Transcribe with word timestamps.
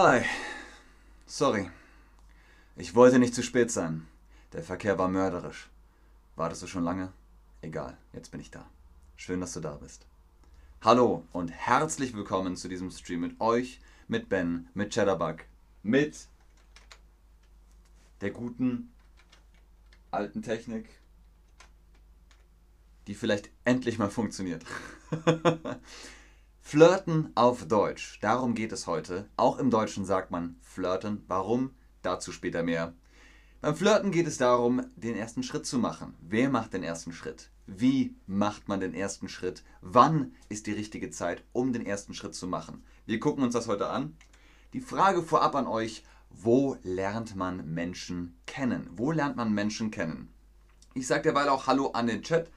Hi. 0.00 0.24
Sorry. 1.26 1.72
Ich 2.76 2.94
wollte 2.94 3.18
nicht 3.18 3.34
zu 3.34 3.42
spät 3.42 3.72
sein. 3.72 4.06
Der 4.52 4.62
Verkehr 4.62 4.96
war 4.96 5.08
mörderisch. 5.08 5.68
Wartest 6.36 6.62
du 6.62 6.68
schon 6.68 6.84
lange? 6.84 7.12
Egal, 7.62 7.98
jetzt 8.12 8.30
bin 8.30 8.38
ich 8.38 8.52
da. 8.52 8.64
Schön, 9.16 9.40
dass 9.40 9.54
du 9.54 9.58
da 9.58 9.74
bist. 9.74 10.06
Hallo 10.82 11.26
und 11.32 11.48
herzlich 11.48 12.14
willkommen 12.14 12.54
zu 12.54 12.68
diesem 12.68 12.92
Stream 12.92 13.18
mit 13.22 13.40
euch, 13.40 13.80
mit 14.06 14.28
Ben, 14.28 14.68
mit 14.72 14.90
Cheddarbug, 14.90 15.38
mit 15.82 16.28
der 18.20 18.30
guten 18.30 18.92
alten 20.12 20.42
Technik, 20.42 20.88
die 23.08 23.16
vielleicht 23.16 23.50
endlich 23.64 23.98
mal 23.98 24.10
funktioniert. 24.10 24.64
Flirten 26.70 27.32
auf 27.34 27.66
Deutsch, 27.66 28.18
darum 28.20 28.54
geht 28.54 28.72
es 28.72 28.86
heute. 28.86 29.26
Auch 29.38 29.58
im 29.58 29.70
Deutschen 29.70 30.04
sagt 30.04 30.30
man 30.30 30.56
flirten. 30.60 31.24
Warum? 31.26 31.70
Dazu 32.02 32.30
später 32.30 32.62
mehr. 32.62 32.92
Beim 33.62 33.74
Flirten 33.74 34.10
geht 34.10 34.26
es 34.26 34.36
darum, 34.36 34.84
den 34.94 35.16
ersten 35.16 35.42
Schritt 35.42 35.64
zu 35.64 35.78
machen. 35.78 36.14
Wer 36.20 36.50
macht 36.50 36.74
den 36.74 36.82
ersten 36.82 37.14
Schritt? 37.14 37.48
Wie 37.66 38.14
macht 38.26 38.68
man 38.68 38.80
den 38.80 38.92
ersten 38.92 39.30
Schritt? 39.30 39.64
Wann 39.80 40.34
ist 40.50 40.66
die 40.66 40.72
richtige 40.72 41.08
Zeit, 41.08 41.42
um 41.54 41.72
den 41.72 41.86
ersten 41.86 42.12
Schritt 42.12 42.34
zu 42.34 42.46
machen? 42.46 42.84
Wir 43.06 43.18
gucken 43.18 43.44
uns 43.44 43.54
das 43.54 43.66
heute 43.66 43.88
an. 43.88 44.14
Die 44.74 44.82
Frage 44.82 45.22
vorab 45.22 45.54
an 45.54 45.66
euch, 45.66 46.04
wo 46.28 46.76
lernt 46.82 47.34
man 47.34 47.72
Menschen 47.72 48.36
kennen? 48.44 48.90
Wo 48.92 49.10
lernt 49.10 49.36
man 49.36 49.54
Menschen 49.54 49.90
kennen? 49.90 50.34
Ich 50.92 51.06
sage 51.06 51.22
derweil 51.22 51.48
auch 51.48 51.66
Hallo 51.66 51.92
an 51.92 52.08
den 52.08 52.22
Chat. 52.22 52.50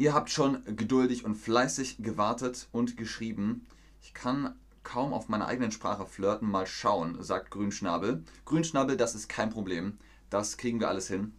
Ihr 0.00 0.14
habt 0.14 0.30
schon 0.30 0.62
geduldig 0.76 1.24
und 1.24 1.34
fleißig 1.34 1.96
gewartet 1.98 2.68
und 2.70 2.96
geschrieben. 2.96 3.66
Ich 4.00 4.14
kann 4.14 4.54
kaum 4.84 5.12
auf 5.12 5.28
meiner 5.28 5.48
eigenen 5.48 5.72
Sprache 5.72 6.06
flirten, 6.06 6.48
mal 6.48 6.68
schauen, 6.68 7.20
sagt 7.20 7.50
Grünschnabel. 7.50 8.22
Grünschnabel, 8.44 8.96
das 8.96 9.16
ist 9.16 9.28
kein 9.28 9.50
Problem. 9.50 9.98
Das 10.30 10.56
kriegen 10.56 10.78
wir 10.78 10.88
alles 10.88 11.08
hin. 11.08 11.32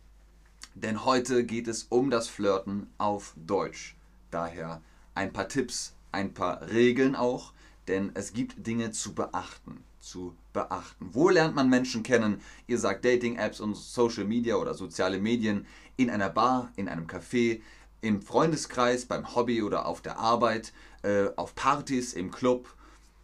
Denn 0.76 1.06
heute 1.06 1.46
geht 1.46 1.70
es 1.70 1.84
um 1.84 2.10
das 2.10 2.28
Flirten 2.28 2.88
auf 2.98 3.34
Deutsch. 3.38 3.96
Daher 4.30 4.82
ein 5.16 5.32
paar 5.32 5.48
Tipps, 5.48 5.94
ein 6.12 6.34
paar 6.34 6.70
Regeln 6.70 7.16
auch, 7.16 7.54
denn 7.88 8.12
es 8.14 8.34
gibt 8.34 8.68
Dinge 8.68 8.92
zu 8.92 9.16
beachten. 9.16 9.86
Zu 10.02 10.36
beachten. 10.52 11.10
Wo 11.14 11.30
lernt 11.30 11.56
man 11.56 11.70
Menschen 11.70 12.04
kennen? 12.04 12.42
Ihr 12.68 12.78
sagt 12.78 13.06
Dating-Apps 13.06 13.62
und 13.62 13.78
Social 13.78 14.26
Media 14.26 14.56
oder 14.56 14.73
soziale 14.73 15.18
Medien 15.18 15.66
in 15.96 16.10
einer 16.10 16.30
Bar, 16.30 16.72
in 16.76 16.90
einem 16.90 17.08
Café, 17.08 17.62
im 18.02 18.22
Freundeskreis, 18.22 19.05
beim 19.05 19.36
Hobby 19.36 19.61
oder 19.61 19.86
auf 19.86 20.02
der 20.02 20.17
Arbeit, 20.19 20.73
äh, 21.03 21.28
auf 21.36 21.55
Partys, 21.55 22.14
im 22.14 22.31
Club. 22.31 22.73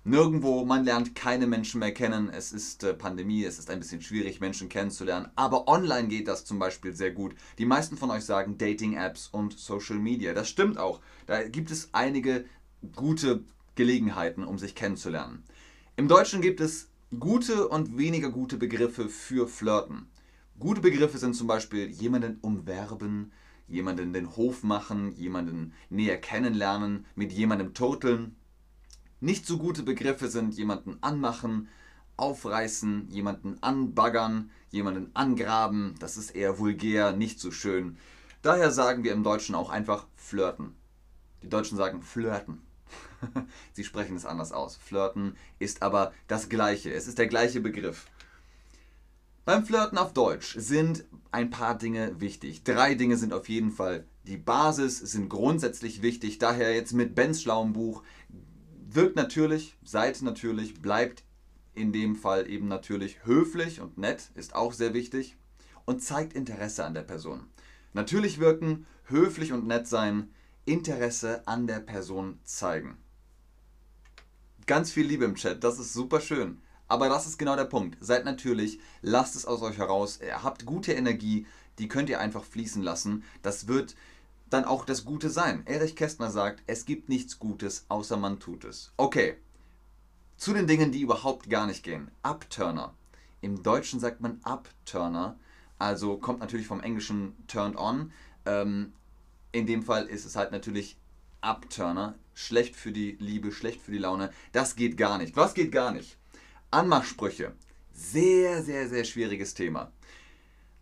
Nirgendwo, 0.03 0.65
man 0.65 0.85
lernt 0.85 1.15
keine 1.15 1.47
Menschen 1.47 1.79
mehr 1.79 1.93
kennen. 1.93 2.29
Es 2.29 2.51
ist 2.51 2.83
äh, 2.83 2.93
Pandemie, 2.93 3.43
es 3.43 3.57
ist 3.57 3.71
ein 3.71 3.79
bisschen 3.79 4.01
schwierig, 4.01 4.39
Menschen 4.39 4.69
kennenzulernen. 4.69 5.29
Aber 5.35 5.67
online 5.67 6.07
geht 6.07 6.27
das 6.27 6.45
zum 6.45 6.59
Beispiel 6.59 6.93
sehr 6.93 7.11
gut. 7.11 7.33
Die 7.57 7.65
meisten 7.65 7.97
von 7.97 8.11
euch 8.11 8.23
sagen 8.23 8.57
Dating-Apps 8.57 9.29
und 9.29 9.57
Social 9.57 9.97
Media. 9.97 10.33
Das 10.33 10.47
stimmt 10.47 10.77
auch. 10.77 10.99
Da 11.25 11.47
gibt 11.47 11.71
es 11.71 11.89
einige 11.93 12.45
gute 12.95 13.43
Gelegenheiten, 13.73 14.43
um 14.43 14.59
sich 14.59 14.75
kennenzulernen. 14.75 15.43
Im 15.95 16.07
Deutschen 16.07 16.41
gibt 16.41 16.59
es 16.59 16.89
gute 17.19 17.67
und 17.67 17.97
weniger 17.97 18.29
gute 18.29 18.57
Begriffe 18.57 19.09
für 19.09 19.47
Flirten. 19.47 20.07
Gute 20.59 20.81
Begriffe 20.81 21.17
sind 21.17 21.35
zum 21.35 21.47
Beispiel 21.47 21.87
jemanden 21.87 22.37
umwerben, 22.41 23.31
jemanden 23.67 24.13
den 24.13 24.35
Hof 24.35 24.63
machen, 24.63 25.11
jemanden 25.15 25.73
näher 25.89 26.17
kennenlernen, 26.17 27.05
mit 27.15 27.31
jemandem 27.31 27.73
toteln. 27.73 28.35
Nicht 29.19 29.45
so 29.45 29.57
gute 29.57 29.83
Begriffe 29.83 30.27
sind 30.27 30.55
jemanden 30.55 30.97
anmachen, 31.01 31.67
aufreißen, 32.17 33.09
jemanden 33.09 33.61
anbaggern, 33.61 34.51
jemanden 34.69 35.11
angraben. 35.15 35.95
Das 35.99 36.17
ist 36.17 36.31
eher 36.31 36.59
vulgär, 36.59 37.11
nicht 37.13 37.39
so 37.39 37.51
schön. 37.51 37.97
Daher 38.41 38.71
sagen 38.71 39.03
wir 39.03 39.11
im 39.11 39.23
Deutschen 39.23 39.55
auch 39.55 39.69
einfach 39.69 40.05
flirten. 40.15 40.75
Die 41.41 41.49
Deutschen 41.49 41.77
sagen 41.77 42.01
flirten. 42.01 42.61
Sie 43.73 43.83
sprechen 43.83 44.15
es 44.15 44.25
anders 44.25 44.51
aus. 44.51 44.75
Flirten 44.75 45.35
ist 45.59 45.81
aber 45.81 46.13
das 46.27 46.49
gleiche. 46.49 46.93
Es 46.93 47.07
ist 47.07 47.17
der 47.17 47.27
gleiche 47.27 47.59
Begriff. 47.59 48.07
Beim 49.45 49.63
Flirten 49.63 49.99
auf 49.99 50.11
Deutsch 50.11 50.55
sind 50.57 51.05
ein 51.31 51.51
paar 51.51 51.77
Dinge 51.77 52.19
wichtig. 52.19 52.63
Drei 52.63 52.95
Dinge 52.95 53.15
sind 53.15 53.31
auf 53.31 53.47
jeden 53.47 53.71
Fall 53.71 54.03
die 54.25 54.37
Basis, 54.37 54.97
sind 54.97 55.29
grundsätzlich 55.29 56.01
wichtig. 56.01 56.39
Daher 56.39 56.73
jetzt 56.73 56.93
mit 56.93 57.13
Bens 57.13 57.43
schlauem 57.43 57.71
Buch 57.71 58.01
wirkt 58.89 59.15
natürlich, 59.15 59.77
seid 59.83 60.19
natürlich, 60.23 60.81
bleibt 60.81 61.23
in 61.75 61.93
dem 61.93 62.15
Fall 62.15 62.49
eben 62.49 62.67
natürlich 62.67 63.23
höflich 63.25 63.81
und 63.81 63.99
nett, 63.99 64.31
ist 64.33 64.55
auch 64.55 64.73
sehr 64.73 64.95
wichtig 64.95 65.37
und 65.85 66.01
zeigt 66.01 66.33
Interesse 66.33 66.83
an 66.83 66.95
der 66.95 67.03
Person. 67.03 67.45
Natürlich 67.93 68.39
wirken, 68.39 68.87
höflich 69.03 69.53
und 69.53 69.67
nett 69.67 69.87
sein, 69.87 70.33
Interesse 70.65 71.47
an 71.47 71.67
der 71.67 71.81
Person 71.81 72.39
zeigen. 72.45 72.97
Ganz 74.65 74.91
viel 74.91 75.05
Liebe 75.05 75.25
im 75.25 75.35
Chat, 75.35 75.63
das 75.63 75.77
ist 75.77 75.93
super 75.93 76.19
schön. 76.19 76.63
Aber 76.87 77.09
das 77.09 77.25
ist 77.25 77.37
genau 77.37 77.55
der 77.55 77.65
Punkt. 77.65 77.97
Seid 77.99 78.25
natürlich, 78.25 78.79
lasst 79.01 79.35
es 79.35 79.45
aus 79.45 79.61
euch 79.61 79.77
heraus. 79.77 80.19
Ihr 80.21 80.43
habt 80.43 80.65
gute 80.65 80.93
Energie, 80.93 81.47
die 81.79 81.87
könnt 81.87 82.09
ihr 82.09 82.19
einfach 82.19 82.43
fließen 82.43 82.81
lassen. 82.81 83.23
Das 83.41 83.67
wird 83.67 83.95
dann 84.49 84.65
auch 84.65 84.85
das 84.85 85.05
Gute 85.05 85.29
sein. 85.29 85.65
Erich 85.65 85.95
Kästner 85.95 86.29
sagt, 86.29 86.63
es 86.67 86.85
gibt 86.85 87.09
nichts 87.09 87.39
Gutes, 87.39 87.85
außer 87.89 88.17
man 88.17 88.39
tut 88.39 88.63
es. 88.63 88.91
Okay, 88.97 89.35
zu 90.37 90.53
den 90.53 90.67
Dingen, 90.67 90.91
die 90.91 91.01
überhaupt 91.01 91.49
gar 91.49 91.65
nicht 91.65 91.83
gehen. 91.83 92.11
Upturner. 92.21 92.93
Im 93.41 93.63
Deutschen 93.63 93.99
sagt 93.99 94.21
man 94.21 94.39
Upturner, 94.43 95.37
also 95.79 96.17
kommt 96.17 96.39
natürlich 96.39 96.67
vom 96.67 96.81
englischen 96.81 97.35
Turned 97.47 97.77
On. 97.77 98.11
Ähm, 98.45 98.93
in 99.51 99.65
dem 99.65 99.83
Fall 99.83 100.05
ist 100.05 100.25
es 100.25 100.35
halt 100.35 100.51
natürlich 100.51 100.97
Upturner. 101.41 102.15
Schlecht 102.33 102.75
für 102.75 102.91
die 102.91 103.15
Liebe, 103.19 103.51
schlecht 103.51 103.81
für 103.81 103.91
die 103.91 103.97
Laune. 103.97 104.29
Das 104.51 104.75
geht 104.75 104.97
gar 104.97 105.17
nicht. 105.17 105.35
Was 105.37 105.53
geht 105.53 105.71
gar 105.71 105.91
nicht? 105.91 106.17
Anmachsprüche. 106.75 107.53
Sehr, 107.93 108.61
sehr, 108.61 108.89
sehr 108.89 109.05
schwieriges 109.05 109.53
Thema. 109.53 109.93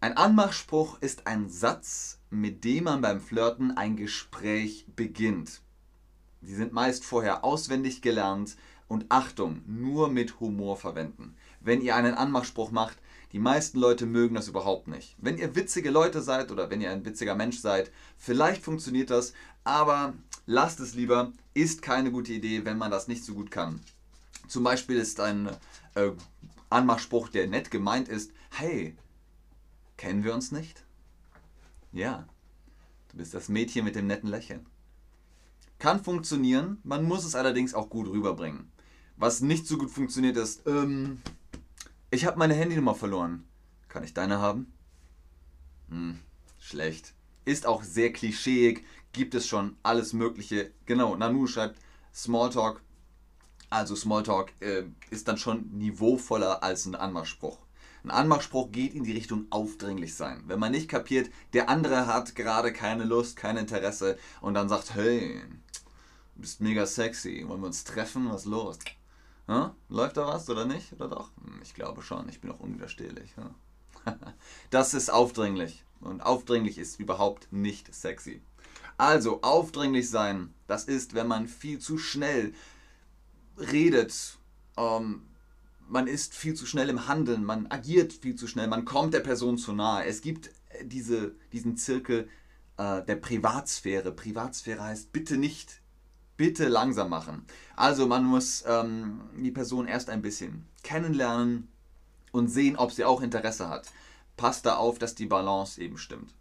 Ein 0.01 0.17
Anmachspruch 0.17 0.99
ist 1.01 1.27
ein 1.27 1.49
Satz, 1.49 2.17
mit 2.31 2.63
dem 2.63 2.85
man 2.85 3.01
beim 3.01 3.21
Flirten 3.21 3.77
ein 3.77 3.95
Gespräch 3.95 4.87
beginnt. 4.95 5.61
Sie 6.41 6.55
sind 6.55 6.73
meist 6.73 7.05
vorher 7.05 7.43
auswendig 7.43 8.01
gelernt 8.01 8.57
und 8.87 9.05
Achtung, 9.09 9.61
nur 9.67 10.09
mit 10.09 10.39
Humor 10.39 10.77
verwenden. 10.77 11.35
Wenn 11.59 11.79
ihr 11.79 11.95
einen 11.95 12.15
Anmachspruch 12.15 12.71
macht, 12.71 12.97
die 13.31 13.37
meisten 13.37 13.77
Leute 13.77 14.07
mögen 14.07 14.33
das 14.33 14.47
überhaupt 14.47 14.87
nicht. 14.87 15.15
Wenn 15.19 15.37
ihr 15.37 15.55
witzige 15.55 15.91
Leute 15.91 16.23
seid 16.23 16.51
oder 16.51 16.71
wenn 16.71 16.81
ihr 16.81 16.89
ein 16.89 17.05
witziger 17.05 17.35
Mensch 17.35 17.59
seid, 17.59 17.91
vielleicht 18.17 18.63
funktioniert 18.63 19.11
das, 19.11 19.33
aber 19.63 20.15
lasst 20.47 20.79
es 20.79 20.95
lieber. 20.95 21.31
Ist 21.53 21.83
keine 21.83 22.09
gute 22.09 22.33
Idee, 22.33 22.65
wenn 22.65 22.79
man 22.79 22.89
das 22.89 23.07
nicht 23.07 23.23
so 23.23 23.35
gut 23.35 23.51
kann. 23.51 23.79
Zum 24.47 24.63
Beispiel 24.63 24.97
ist 24.97 25.19
ein 25.19 25.49
äh, 25.95 26.11
Anmachspruch, 26.69 27.29
der 27.29 27.47
nett 27.47 27.71
gemeint 27.71 28.09
ist, 28.09 28.31
hey, 28.51 28.95
kennen 29.97 30.23
wir 30.23 30.33
uns 30.33 30.51
nicht? 30.51 30.85
Ja, 31.91 32.27
du 33.09 33.17
bist 33.17 33.33
das 33.33 33.49
Mädchen 33.49 33.85
mit 33.85 33.95
dem 33.95 34.07
netten 34.07 34.29
Lächeln. 34.29 34.65
Kann 35.79 36.03
funktionieren, 36.03 36.77
man 36.83 37.03
muss 37.03 37.25
es 37.25 37.35
allerdings 37.35 37.73
auch 37.73 37.89
gut 37.89 38.07
rüberbringen. 38.07 38.71
Was 39.17 39.41
nicht 39.41 39.67
so 39.67 39.77
gut 39.77 39.91
funktioniert 39.91 40.37
ist, 40.37 40.65
ähm, 40.65 41.21
ich 42.09 42.25
habe 42.25 42.39
meine 42.39 42.53
Handynummer 42.53 42.95
verloren. 42.95 43.43
Kann 43.87 44.03
ich 44.03 44.13
deine 44.13 44.39
haben? 44.39 44.73
Hm, 45.89 46.19
schlecht. 46.59 47.13
Ist 47.45 47.65
auch 47.67 47.83
sehr 47.83 48.11
klischeeig, 48.13 48.83
gibt 49.11 49.35
es 49.35 49.47
schon 49.47 49.75
alles 49.83 50.13
Mögliche. 50.13 50.71
Genau, 50.85 51.15
Nanu 51.15 51.47
schreibt 51.47 51.79
Smalltalk 52.13 52.81
also 53.73 53.95
Smalltalk 53.95 54.53
äh, 54.59 54.83
ist 55.09 55.27
dann 55.27 55.37
schon 55.37 55.69
niveauvoller 55.71 56.63
als 56.63 56.85
ein 56.85 56.95
Anmachspruch. 56.95 57.57
Ein 58.03 58.11
Anmachspruch 58.11 58.71
geht 58.71 58.93
in 58.93 59.03
die 59.03 59.13
Richtung 59.13 59.47
aufdringlich 59.49 60.15
sein. 60.15 60.43
Wenn 60.45 60.59
man 60.59 60.71
nicht 60.71 60.89
kapiert, 60.89 61.31
der 61.53 61.69
andere 61.69 62.05
hat 62.05 62.35
gerade 62.35 62.71
keine 62.71 63.03
Lust, 63.03 63.35
kein 63.35 63.57
Interesse 63.57 64.17
und 64.41 64.53
dann 64.53 64.69
sagt, 64.69 64.93
hey, 64.93 65.41
du 66.35 66.41
bist 66.41 66.61
mega 66.61 66.85
sexy, 66.85 67.45
wollen 67.47 67.61
wir 67.61 67.67
uns 67.67 67.83
treffen, 67.83 68.29
was 68.29 68.41
ist 68.41 68.47
los? 68.47 68.77
Ja? 69.47 69.75
Läuft 69.89 70.17
da 70.17 70.27
was 70.27 70.49
oder 70.49 70.65
nicht? 70.65 70.93
Oder 70.93 71.07
doch? 71.07 71.31
Hm, 71.43 71.59
ich 71.63 71.73
glaube 71.73 72.03
schon, 72.03 72.29
ich 72.29 72.41
bin 72.41 72.51
auch 72.51 72.59
unwiderstehlich. 72.59 73.33
Ja? 73.37 74.15
das 74.69 74.93
ist 74.93 75.11
aufdringlich. 75.11 75.83
Und 75.99 76.21
aufdringlich 76.21 76.77
ist 76.77 76.99
überhaupt 76.99 77.51
nicht 77.51 77.93
sexy. 77.95 78.41
Also, 78.97 79.41
aufdringlich 79.41 80.09
sein, 80.09 80.53
das 80.67 80.83
ist, 80.83 81.15
wenn 81.15 81.27
man 81.27 81.47
viel 81.47 81.79
zu 81.79 81.97
schnell 81.97 82.53
redet, 83.57 84.37
ähm, 84.77 85.23
man 85.87 86.07
ist 86.07 86.33
viel 86.33 86.53
zu 86.53 86.65
schnell 86.65 86.89
im 86.89 87.07
Handeln, 87.07 87.43
man 87.43 87.67
agiert 87.67 88.13
viel 88.13 88.35
zu 88.35 88.47
schnell, 88.47 88.67
man 88.67 88.85
kommt 88.85 89.13
der 89.13 89.19
Person 89.19 89.57
zu 89.57 89.73
nahe. 89.73 90.05
Es 90.05 90.21
gibt 90.21 90.47
äh, 90.69 90.85
diese, 90.85 91.35
diesen 91.51 91.77
Zirkel 91.77 92.29
äh, 92.77 93.03
der 93.03 93.15
Privatsphäre. 93.15 94.11
Privatsphäre 94.11 94.83
heißt 94.83 95.11
bitte 95.11 95.37
nicht, 95.37 95.81
bitte 96.37 96.67
langsam 96.67 97.09
machen. 97.09 97.45
Also 97.75 98.07
man 98.07 98.23
muss 98.23 98.63
ähm, 98.67 99.21
die 99.37 99.51
Person 99.51 99.87
erst 99.87 100.09
ein 100.09 100.21
bisschen 100.21 100.65
kennenlernen 100.83 101.67
und 102.31 102.47
sehen, 102.47 102.75
ob 102.75 102.91
sie 102.91 103.05
auch 103.05 103.21
Interesse 103.21 103.69
hat. 103.69 103.91
Passt 104.35 104.65
da 104.65 104.77
auf, 104.77 104.97
dass 104.97 105.15
die 105.15 105.27
Balance 105.27 105.79
eben 105.79 105.97
stimmt. 105.97 106.33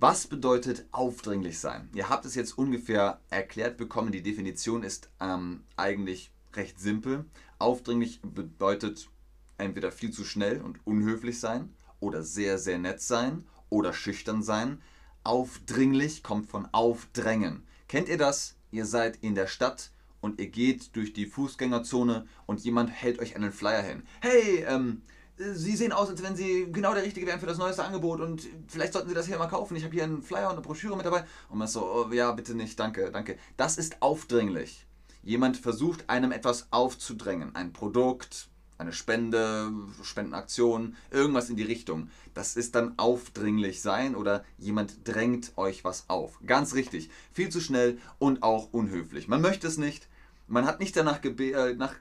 Was 0.00 0.28
bedeutet 0.28 0.86
aufdringlich 0.92 1.58
sein? 1.58 1.88
Ihr 1.92 2.08
habt 2.08 2.24
es 2.24 2.36
jetzt 2.36 2.56
ungefähr 2.56 3.20
erklärt 3.30 3.76
bekommen. 3.76 4.12
Die 4.12 4.22
Definition 4.22 4.84
ist 4.84 5.10
ähm, 5.18 5.64
eigentlich 5.76 6.30
recht 6.54 6.78
simpel. 6.78 7.24
Aufdringlich 7.58 8.20
bedeutet 8.22 9.08
entweder 9.56 9.90
viel 9.90 10.12
zu 10.12 10.24
schnell 10.24 10.60
und 10.60 10.78
unhöflich 10.86 11.40
sein 11.40 11.74
oder 11.98 12.22
sehr, 12.22 12.58
sehr 12.58 12.78
nett 12.78 13.00
sein 13.00 13.44
oder 13.70 13.92
schüchtern 13.92 14.44
sein. 14.44 14.80
Aufdringlich 15.24 16.22
kommt 16.22 16.48
von 16.48 16.68
aufdrängen. 16.70 17.64
Kennt 17.88 18.08
ihr 18.08 18.18
das? 18.18 18.54
Ihr 18.70 18.86
seid 18.86 19.16
in 19.16 19.34
der 19.34 19.48
Stadt 19.48 19.90
und 20.20 20.38
ihr 20.38 20.48
geht 20.48 20.94
durch 20.94 21.12
die 21.12 21.26
Fußgängerzone 21.26 22.28
und 22.46 22.60
jemand 22.60 22.90
hält 22.90 23.18
euch 23.18 23.34
einen 23.34 23.50
Flyer 23.50 23.82
hin. 23.82 24.04
Hey, 24.20 24.64
ähm, 24.68 25.02
Sie 25.38 25.76
sehen 25.76 25.92
aus, 25.92 26.08
als 26.08 26.22
wenn 26.22 26.34
Sie 26.34 26.68
genau 26.72 26.94
der 26.94 27.04
Richtige 27.04 27.26
wären 27.26 27.38
für 27.38 27.46
das 27.46 27.58
neueste 27.58 27.84
Angebot 27.84 28.20
und 28.20 28.42
vielleicht 28.66 28.92
sollten 28.92 29.08
Sie 29.08 29.14
das 29.14 29.26
hier 29.26 29.38
mal 29.38 29.46
kaufen. 29.46 29.76
Ich 29.76 29.84
habe 29.84 29.94
hier 29.94 30.02
einen 30.02 30.22
Flyer 30.22 30.48
und 30.48 30.54
eine 30.54 30.62
Broschüre 30.62 30.96
mit 30.96 31.06
dabei. 31.06 31.24
Und 31.48 31.58
man 31.58 31.68
so, 31.68 31.82
oh, 31.82 32.12
ja, 32.12 32.32
bitte 32.32 32.54
nicht, 32.54 32.78
danke, 32.78 33.10
danke. 33.12 33.38
Das 33.56 33.78
ist 33.78 34.02
aufdringlich. 34.02 34.86
Jemand 35.22 35.56
versucht 35.56 36.10
einem 36.10 36.32
etwas 36.32 36.68
aufzudrängen. 36.70 37.54
Ein 37.54 37.72
Produkt, 37.72 38.48
eine 38.78 38.92
Spende, 38.92 39.70
Spendenaktion, 40.02 40.96
irgendwas 41.10 41.50
in 41.50 41.56
die 41.56 41.64
Richtung. 41.64 42.10
Das 42.34 42.56
ist 42.56 42.74
dann 42.74 42.98
aufdringlich 42.98 43.80
sein 43.80 44.16
oder 44.16 44.44
jemand 44.56 45.06
drängt 45.06 45.52
euch 45.56 45.84
was 45.84 46.08
auf. 46.08 46.40
Ganz 46.46 46.74
richtig. 46.74 47.10
Viel 47.32 47.50
zu 47.50 47.60
schnell 47.60 47.98
und 48.18 48.42
auch 48.42 48.72
unhöflich. 48.72 49.28
Man 49.28 49.40
möchte 49.40 49.66
es 49.66 49.78
nicht, 49.78 50.08
man 50.46 50.66
hat 50.66 50.80
nicht 50.80 50.96
danach, 50.96 51.22
äh, 51.24 51.74
nach, 51.74 51.94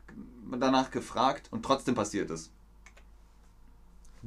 danach 0.60 0.92
gefragt 0.92 1.50
und 1.51 1.63
trotzdem 1.63 1.95
passiert 1.95 2.31
es. 2.31 2.51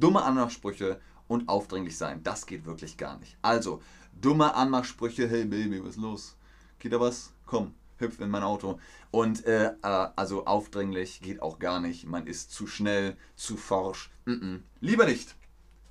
Dumme 0.01 0.23
Anmachsprüche 0.23 0.99
und 1.27 1.47
aufdringlich 1.47 1.95
sein, 1.95 2.23
das 2.23 2.47
geht 2.47 2.65
wirklich 2.65 2.97
gar 2.97 3.19
nicht. 3.19 3.37
Also, 3.43 3.83
dumme 4.19 4.55
Anmachsprüche, 4.55 5.29
hey 5.29 5.45
Baby, 5.45 5.79
was 5.79 5.91
ist 5.91 5.97
los? 5.97 6.35
Geht 6.79 6.93
da 6.93 6.99
was? 6.99 7.33
Komm, 7.45 7.75
hüpf 7.97 8.19
in 8.19 8.31
mein 8.31 8.41
Auto. 8.41 8.79
Und 9.11 9.45
äh, 9.45 9.67
äh, 9.67 10.07
also 10.15 10.47
aufdringlich 10.47 11.21
geht 11.21 11.39
auch 11.43 11.59
gar 11.59 11.79
nicht. 11.79 12.07
Man 12.07 12.25
ist 12.25 12.51
zu 12.51 12.65
schnell, 12.65 13.15
zu 13.35 13.57
forsch. 13.57 14.09
Mm 14.25 14.31
-mm. 14.31 14.59
Lieber 14.79 15.05
nicht. 15.05 15.35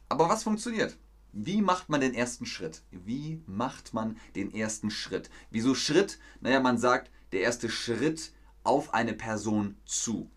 Aber 0.08 0.28
was 0.28 0.42
funktioniert? 0.42 0.96
Wie 1.32 1.62
macht 1.62 1.88
man 1.88 2.00
den 2.00 2.12
ersten 2.12 2.46
Schritt? 2.46 2.82
Wie 2.90 3.40
macht 3.46 3.94
man 3.94 4.16
den 4.34 4.52
ersten 4.52 4.90
Schritt? 4.90 5.30
Wieso 5.52 5.76
Schritt? 5.76 6.18
Naja, 6.40 6.58
man 6.58 6.78
sagt, 6.78 7.12
der 7.30 7.42
erste 7.42 7.68
Schritt 7.68 8.32
auf 8.64 8.92
eine 8.92 9.14
Person 9.14 9.76
zu. 9.84 10.32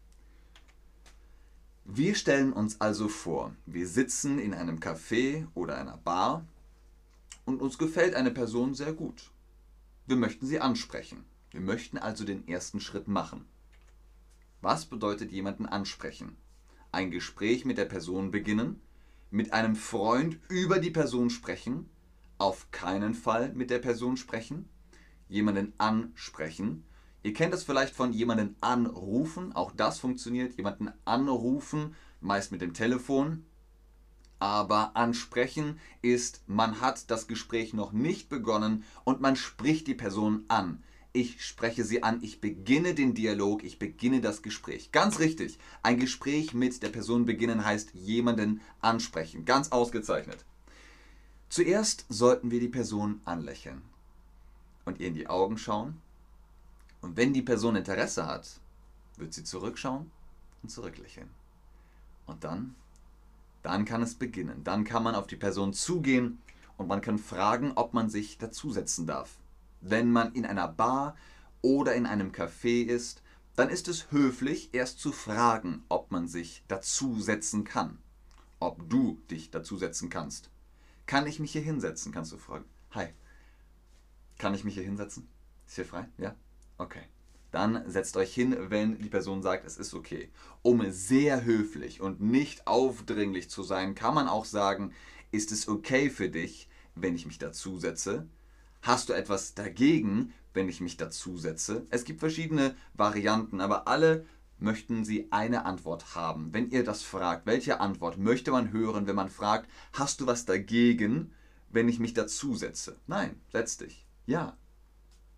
Wir 1.85 2.15
stellen 2.15 2.53
uns 2.53 2.79
also 2.79 3.09
vor, 3.09 3.53
wir 3.65 3.87
sitzen 3.87 4.39
in 4.39 4.53
einem 4.53 4.79
Café 4.79 5.47
oder 5.53 5.77
einer 5.77 5.97
Bar 5.97 6.47
und 7.43 7.61
uns 7.61 7.77
gefällt 7.77 8.15
eine 8.15 8.31
Person 8.31 8.73
sehr 8.73 8.93
gut. 8.93 9.31
Wir 10.07 10.15
möchten 10.15 10.45
sie 10.45 10.61
ansprechen. 10.61 11.25
Wir 11.51 11.59
möchten 11.59 11.97
also 11.97 12.23
den 12.23 12.47
ersten 12.47 12.79
Schritt 12.79 13.09
machen. 13.09 13.45
Was 14.61 14.85
bedeutet 14.85 15.33
jemanden 15.33 15.65
ansprechen? 15.65 16.37
Ein 16.93 17.11
Gespräch 17.11 17.65
mit 17.65 17.77
der 17.77 17.85
Person 17.85 18.31
beginnen, 18.31 18.81
mit 19.29 19.51
einem 19.51 19.75
Freund 19.75 20.39
über 20.47 20.79
die 20.79 20.91
Person 20.91 21.29
sprechen, 21.29 21.89
auf 22.37 22.71
keinen 22.71 23.13
Fall 23.13 23.51
mit 23.53 23.69
der 23.69 23.79
Person 23.79 24.15
sprechen, 24.15 24.69
jemanden 25.27 25.73
ansprechen. 25.79 26.85
Ihr 27.23 27.33
kennt 27.33 27.53
das 27.53 27.63
vielleicht 27.63 27.95
von 27.95 28.13
jemanden 28.13 28.55
anrufen, 28.61 29.53
auch 29.53 29.71
das 29.71 29.99
funktioniert, 29.99 30.55
jemanden 30.57 30.91
anrufen, 31.05 31.95
meist 32.21 32.51
mit 32.51 32.61
dem 32.61 32.73
Telefon. 32.73 33.45
Aber 34.39 34.95
ansprechen 34.95 35.79
ist, 36.01 36.43
man 36.47 36.81
hat 36.81 37.09
das 37.09 37.27
Gespräch 37.27 37.73
noch 37.73 37.93
nicht 37.93 38.29
begonnen 38.29 38.83
und 39.05 39.21
man 39.21 39.37
spricht 39.37 39.87
die 39.87 39.95
Person 39.95 40.43
an 40.49 40.83
ich 41.15 41.45
spreche 41.45 41.83
sie 41.83 42.01
an, 42.01 42.19
ich 42.23 42.41
beginne 42.41 42.95
den 42.95 43.13
Dialog, 43.13 43.63
ich 43.63 43.77
beginne 43.77 44.19
das 44.19 44.41
Gespräch. 44.41 44.91
Ganz 44.91 45.19
richtig, 45.19 45.59
ein 45.83 45.99
Gespräch 45.99 46.55
mit 46.55 46.81
der 46.81 46.89
Person 46.89 47.25
beginnen 47.25 47.63
heißt 47.63 47.93
jemanden 47.93 48.61
ansprechen. 48.81 49.45
Ganz 49.45 49.71
ausgezeichnet. 49.71 50.43
Zuerst 51.49 52.05
sollten 52.09 52.49
wir 52.49 52.59
die 52.59 52.67
Person 52.67 53.21
anlächeln 53.25 53.83
und 54.85 54.99
ihr 54.99 55.07
in 55.07 55.13
die 55.13 55.27
Augen 55.27 55.59
schauen. 55.59 56.01
Und 57.03 57.15
wenn 57.17 57.33
die 57.33 57.43
Person 57.43 57.75
Interesse 57.75 58.25
hat, 58.25 58.59
wird 59.17 59.35
sie 59.35 59.43
zurückschauen 59.43 60.09
und 60.63 60.69
zurücklächeln. 60.69 61.29
Und 62.25 62.43
dann, 62.43 62.73
dann 63.61 63.85
kann 63.85 64.01
es 64.01 64.15
beginnen. 64.15 64.63
Dann 64.63 64.83
kann 64.83 65.03
man 65.03 65.13
auf 65.13 65.27
die 65.27 65.35
Person 65.35 65.73
zugehen 65.73 66.39
und 66.77 66.87
man 66.87 67.01
kann 67.01 67.19
fragen, 67.19 67.73
ob 67.75 67.93
man 67.93 68.09
sich 68.09 68.39
dazusetzen 68.39 69.05
darf 69.05 69.37
wenn 69.83 70.11
man 70.11 70.33
in 70.33 70.45
einer 70.45 70.67
Bar 70.67 71.15
oder 71.61 71.95
in 71.95 72.05
einem 72.05 72.31
Café 72.31 72.83
ist, 72.83 73.21
dann 73.55 73.69
ist 73.69 73.87
es 73.87 74.11
höflich, 74.11 74.73
erst 74.73 74.99
zu 74.99 75.11
fragen, 75.11 75.83
ob 75.89 76.09
man 76.09 76.27
sich 76.27 76.63
dazusetzen 76.67 77.63
kann. 77.63 77.99
Ob 78.59 78.89
du 78.89 79.21
dich 79.29 79.51
dazusetzen 79.51 80.09
kannst. 80.09 80.49
Kann 81.05 81.27
ich 81.27 81.39
mich 81.39 81.51
hier 81.51 81.61
hinsetzen? 81.61 82.11
Kannst 82.11 82.31
du 82.31 82.37
fragen. 82.37 82.65
Hi. 82.91 83.09
Kann 84.37 84.53
ich 84.53 84.63
mich 84.63 84.73
hier 84.73 84.83
hinsetzen? 84.83 85.27
Ist 85.67 85.75
hier 85.75 85.85
frei? 85.85 86.07
Ja? 86.17 86.35
Okay. 86.77 87.03
Dann 87.51 87.87
setzt 87.87 88.17
euch 88.17 88.33
hin, 88.33 88.57
wenn 88.69 88.97
die 88.97 89.09
Person 89.09 89.43
sagt, 89.43 89.63
es 89.65 89.77
ist 89.77 89.93
okay. 89.93 90.31
Um 90.63 90.89
sehr 90.91 91.45
höflich 91.45 92.01
und 92.01 92.19
nicht 92.19 92.65
aufdringlich 92.65 93.47
zu 93.47 93.61
sein, 93.61 93.93
kann 93.93 94.15
man 94.15 94.27
auch 94.27 94.45
sagen, 94.45 94.91
ist 95.31 95.51
es 95.51 95.67
okay 95.67 96.09
für 96.09 96.29
dich, 96.29 96.67
wenn 96.95 97.15
ich 97.15 97.27
mich 97.27 97.37
dazusetze? 97.37 98.27
Hast 98.81 99.09
du 99.09 99.13
etwas 99.13 99.53
dagegen, 99.53 100.33
wenn 100.55 100.67
ich 100.67 100.81
mich 100.81 100.97
dazusetze? 100.97 101.85
Es 101.91 102.05
gibt 102.05 102.21
verschiedene 102.21 102.75
Varianten, 102.95 103.61
aber 103.61 103.87
alle 103.87 104.25
möchten 104.57 105.05
sie 105.05 105.27
eine 105.31 105.65
Antwort 105.65 106.15
haben. 106.15 106.53
Wenn 106.53 106.71
ihr 106.71 106.83
das 106.83 107.03
fragt, 107.03 107.45
welche 107.45 107.79
Antwort 107.79 108.17
möchte 108.17 108.49
man 108.49 108.71
hören, 108.71 109.05
wenn 109.05 109.15
man 109.15 109.29
fragt, 109.29 109.69
hast 109.93 110.21
du 110.21 110.25
was 110.25 110.45
dagegen, 110.45 111.33
wenn 111.69 111.87
ich 111.87 111.99
mich 111.99 112.13
dazusetze? 112.13 112.99
Nein, 113.05 113.39
setz 113.51 113.77
dich. 113.77 114.07
Ja. 114.25 114.57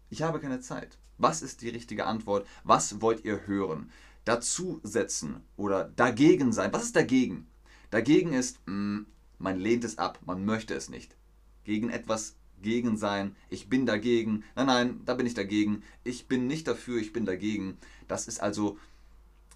Ich 0.10 0.22
habe 0.22 0.40
keine 0.40 0.62
Zeit. 0.62 0.98
Was 1.17 1.41
ist 1.41 1.62
die 1.62 1.69
richtige 1.69 2.06
Antwort? 2.06 2.47
Was 2.63 3.01
wollt 3.01 3.25
ihr 3.25 3.47
hören? 3.47 3.91
Dazusetzen 4.25 5.41
oder 5.55 5.91
dagegen 5.95 6.51
sein. 6.51 6.74
Was 6.74 6.86
ist 6.86 6.95
dagegen? 6.95 7.48
Dagegen 7.91 8.34
ist, 8.34 8.60
mh, 8.65 8.74
mm, 8.74 9.05
man 9.38 9.60
lehnt 9.60 9.84
es 9.84 9.98
ab, 9.98 10.19
man 10.25 10.45
möchte 10.45 10.74
es 10.74 10.88
nicht. 10.89 11.15
Gegen 11.63 11.89
etwas 11.89 12.36
gegen 12.62 12.98
sein, 12.98 13.36
ich 13.50 13.69
bin 13.69 13.86
dagegen, 13.86 14.43
nein, 14.55 14.65
nein, 14.65 15.01
da 15.05 15.13
bin 15.13 15.27
ich 15.27 15.34
dagegen, 15.34 15.84
ich 16.03 16.27
bin 16.27 16.48
nicht 16.48 16.67
dafür, 16.67 17.00
ich 17.00 17.13
bin 17.13 17.25
dagegen. 17.25 17.77
Das 18.07 18.27
ist 18.27 18.41
also, 18.41 18.77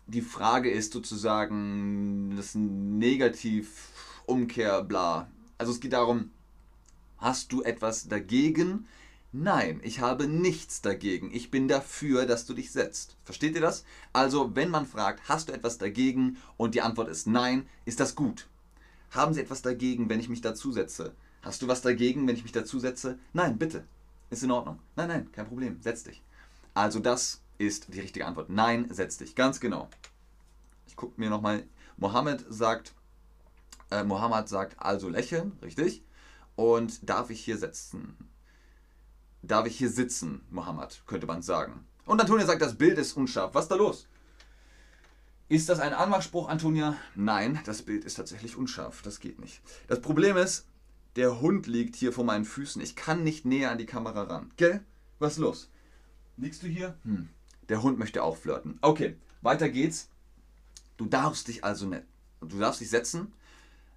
die 0.08 0.22
Frage 0.22 0.70
ist 0.70 0.94
sozusagen 0.94 2.36
das 2.36 2.56
Negativ-Umkehr, 2.56 4.84
bla. 4.84 5.30
Also 5.58 5.72
es 5.72 5.80
geht 5.80 5.94
darum, 5.94 6.32
hast 7.18 7.52
du 7.52 7.64
etwas 7.64 8.08
dagegen? 8.08 8.88
Nein, 9.32 9.80
ich 9.84 10.00
habe 10.00 10.28
nichts 10.28 10.82
dagegen. 10.82 11.32
Ich 11.32 11.52
bin 11.52 11.68
dafür, 11.68 12.26
dass 12.26 12.48
du 12.48 12.56
dich 12.56 12.72
setzt. 12.72 13.16
Versteht 13.24 13.54
ihr 13.54 13.62
das? 13.62 13.86
Also, 14.12 14.56
wenn 14.56 14.72
man 14.72 14.88
fragt, 14.88 15.30
hast 15.30 15.50
du 15.50 15.54
etwas 15.54 15.78
dagegen 15.78 16.38
und 16.58 16.74
die 16.74 16.82
Antwort 16.82 17.10
ist 17.10 17.28
nein, 17.28 17.68
ist 17.86 18.00
das 18.00 18.16
gut. 18.16 18.48
Haben 19.12 19.36
Sie 19.36 19.42
etwas 19.42 19.62
dagegen, 19.62 20.10
wenn 20.10 20.20
ich 20.20 20.30
mich 20.30 20.42
dazu 20.42 20.72
setze? 20.72 21.14
Hast 21.44 21.62
du 21.62 21.68
was 21.68 21.82
dagegen, 21.82 22.28
wenn 22.28 22.36
ich 22.36 22.44
mich 22.44 22.52
dazu 22.52 22.80
setze? 22.80 23.20
Nein, 23.34 23.60
bitte. 23.60 23.84
Ist 24.32 24.44
in 24.44 24.52
Ordnung. 24.52 24.80
Nein, 24.96 25.08
nein, 25.08 25.32
kein 25.32 25.48
Problem. 25.48 25.78
Setz 25.82 26.04
dich. 26.04 26.24
Also 26.74 27.00
das 27.00 27.42
ist 27.60 27.94
die 27.94 28.00
richtige 28.00 28.26
Antwort. 28.26 28.50
Nein, 28.50 28.88
setz 28.90 29.18
dich. 29.18 29.36
Ganz 29.36 29.60
genau. 29.60 29.90
Ich 30.88 30.96
gucke 30.96 31.20
mir 31.20 31.30
nochmal. 31.30 31.64
Mohammed 31.98 32.46
sagt, 32.50 32.94
äh, 33.92 34.04
Mohammed 34.04 34.50
sagt 34.50 34.76
also 34.80 35.08
lächeln, 35.08 35.52
richtig? 35.62 36.04
Und 36.56 37.08
darf 37.08 37.30
ich 37.30 37.44
hier 37.44 37.58
sitzen? 37.58 38.16
Darf 39.42 39.66
ich 39.68 39.78
hier 39.78 39.90
sitzen, 39.90 40.42
Mohammed, 40.50 41.04
könnte 41.08 41.28
man 41.28 41.42
sagen. 41.42 41.86
Und 42.06 42.20
Antonia 42.20 42.46
sagt, 42.46 42.62
das 42.62 42.76
Bild 42.78 42.98
ist 42.98 43.14
unscharf. 43.14 43.54
Was 43.54 43.66
ist 43.66 43.72
da 43.72 43.76
los? 43.76 44.08
Ist 45.48 45.70
das 45.70 45.80
ein 45.80 45.94
Anmachspruch, 45.94 46.50
Antonia? 46.50 46.96
Nein, 47.16 47.60
das 47.66 47.82
Bild 47.82 48.06
ist 48.06 48.16
tatsächlich 48.16 48.56
unscharf. 48.56 49.02
Das 49.02 49.20
geht 49.20 49.40
nicht. 49.40 49.62
Das 49.88 50.02
Problem 50.02 50.38
ist, 50.38 50.68
der 51.16 51.42
Hund 51.42 51.68
liegt 51.68 51.96
hier 51.96 52.14
vor 52.14 52.24
meinen 52.24 52.46
Füßen. 52.46 52.82
Ich 52.82 52.96
kann 52.96 53.24
nicht 53.24 53.46
näher 53.46 53.72
an 53.72 53.78
die 53.78 53.86
Kamera 53.86 54.24
ran. 54.24 54.52
Gell? 54.58 54.84
Was 55.18 55.34
ist 55.34 55.40
los? 55.40 55.70
Liegst 56.38 56.64
du 56.64 56.68
hier? 56.68 56.98
Hm. 57.04 57.30
Der 57.68 57.84
Hund 57.84 58.00
möchte 58.00 58.24
auch 58.24 58.38
flirten. 58.38 58.78
Okay, 58.82 59.18
weiter 59.42 59.70
geht's. 59.70 60.10
Du 60.98 61.06
darfst 61.06 61.48
dich 61.48 61.64
also 61.64 61.86
nett. 61.86 62.06
Du 62.42 62.60
darfst 62.60 62.82
dich 62.82 62.90
setzen. 62.90 63.34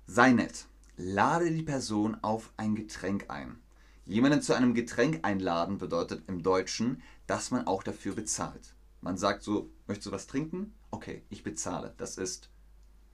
Sei 0.07 0.33
nett. 0.33 0.67
Lade 0.97 1.51
die 1.51 1.63
Person 1.63 2.17
auf 2.23 2.53
ein 2.57 2.75
Getränk 2.75 3.27
ein. 3.29 3.62
Jemanden 4.05 4.43
zu 4.43 4.55
einem 4.55 4.75
Getränk 4.75 5.21
einladen 5.23 5.79
bedeutet 5.79 6.25
im 6.27 6.43
Deutschen, 6.43 7.03
dass 7.27 7.51
man 7.51 7.67
auch 7.67 7.83
dafür 7.83 8.15
bezahlt. 8.15 8.75
Man 9.01 9.17
sagt 9.17 9.43
so, 9.43 9.71
möchtest 9.87 10.07
du 10.07 10.13
was 10.13 10.27
trinken? 10.27 10.75
Okay, 10.91 11.23
ich 11.31 11.45
bezahle. 11.45 11.95
Das 11.99 12.19
ist 12.19 12.51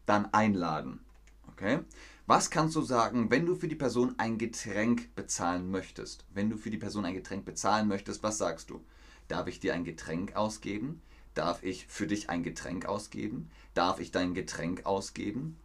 dann 0.07 0.33
einladen. 0.33 1.00
Okay? 1.52 1.80
Was 2.26 2.50
kannst 2.50 2.76
du 2.76 2.83
sagen, 2.83 3.30
wenn 3.30 3.47
du 3.47 3.54
für 3.54 3.68
die 3.68 3.75
Person 3.75 4.14
ein 4.18 4.38
Getränk 4.38 5.14
bezahlen 5.14 5.71
möchtest? 5.71 6.25
Wenn 6.33 6.50
du 6.50 6.57
für 6.57 6.71
die 6.71 6.78
Person 6.78 7.04
ein 7.04 7.14
Getränk 7.14 7.45
bezahlen 7.45 7.88
möchtest, 7.88 8.23
was 8.23 8.38
sagst 8.38 8.71
du? 8.71 8.85
Darf 9.28 9.47
ich 9.47 9.61
dir 9.61 9.75
ein 9.75 9.85
Getränk 9.85 10.37
ausgeben? 10.37 11.02
Darf 11.35 11.62
ich 11.62 11.87
für 11.87 12.07
dich 12.07 12.30
ein 12.30 12.42
Getränk 12.42 12.87
ausgeben? 12.87 13.50
Darf 13.75 14.00
ich 14.00 14.11
dein 14.11 14.35
Getränk 14.35 14.87
ausgeben? 14.87 15.57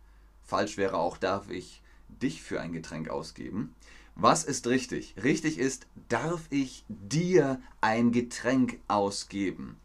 Falsch 0.43 0.77
wäre 0.77 0.97
auch, 0.97 1.17
darf 1.17 1.49
ich 1.49 1.81
dich 2.09 2.41
für 2.41 2.61
ein 2.61 2.73
Getränk 2.73 3.09
ausgeben? 3.09 3.73
Was 4.15 4.43
ist 4.43 4.67
richtig? 4.67 5.15
Richtig 5.23 5.57
ist, 5.57 5.87
darf 6.07 6.41
ich 6.51 6.85
dir 6.87 7.59
ein 7.81 8.11
Getränk 8.11 8.79
ausgeben? 8.87 9.77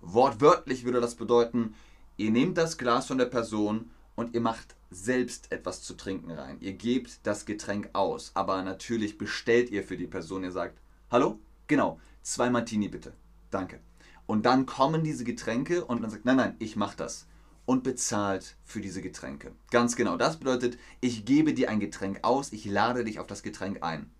Wortwörtlich 0.00 0.84
würde 0.84 1.00
das 1.00 1.16
bedeuten, 1.16 1.74
ihr 2.16 2.30
nehmt 2.30 2.56
das 2.56 2.78
Glas 2.78 3.06
von 3.06 3.18
der 3.18 3.26
Person 3.26 3.90
und 4.16 4.34
ihr 4.34 4.40
macht 4.40 4.74
selbst 4.90 5.52
etwas 5.52 5.82
zu 5.82 5.94
trinken 5.94 6.30
rein. 6.30 6.58
Ihr 6.60 6.72
gebt 6.72 7.20
das 7.24 7.44
Getränk 7.44 7.90
aus, 7.92 8.30
aber 8.34 8.62
natürlich 8.62 9.18
bestellt 9.18 9.70
ihr 9.70 9.82
für 9.82 9.96
die 9.96 10.06
Person. 10.06 10.44
Ihr 10.44 10.52
sagt, 10.52 10.80
hallo? 11.10 11.38
Genau, 11.66 12.00
zwei 12.22 12.48
Martini 12.48 12.88
bitte. 12.88 13.12
Danke. 13.50 13.80
Und 14.26 14.46
dann 14.46 14.64
kommen 14.66 15.04
diese 15.04 15.24
Getränke 15.24 15.84
und 15.84 16.00
man 16.00 16.10
sagt, 16.10 16.24
nein, 16.24 16.36
nein, 16.36 16.56
ich 16.58 16.76
mache 16.76 16.96
das. 16.96 17.26
Und 17.66 17.82
bezahlt 17.82 18.56
für 18.64 18.80
diese 18.80 19.00
Getränke. 19.00 19.52
Ganz 19.70 19.96
genau. 19.96 20.16
Das 20.16 20.38
bedeutet, 20.38 20.78
ich 21.00 21.24
gebe 21.24 21.54
dir 21.54 21.70
ein 21.70 21.80
Getränk 21.80 22.20
aus, 22.22 22.52
ich 22.52 22.64
lade 22.66 23.04
dich 23.04 23.18
auf 23.18 23.26
das 23.26 23.42
Getränk 23.42 23.82
ein. 23.82 24.10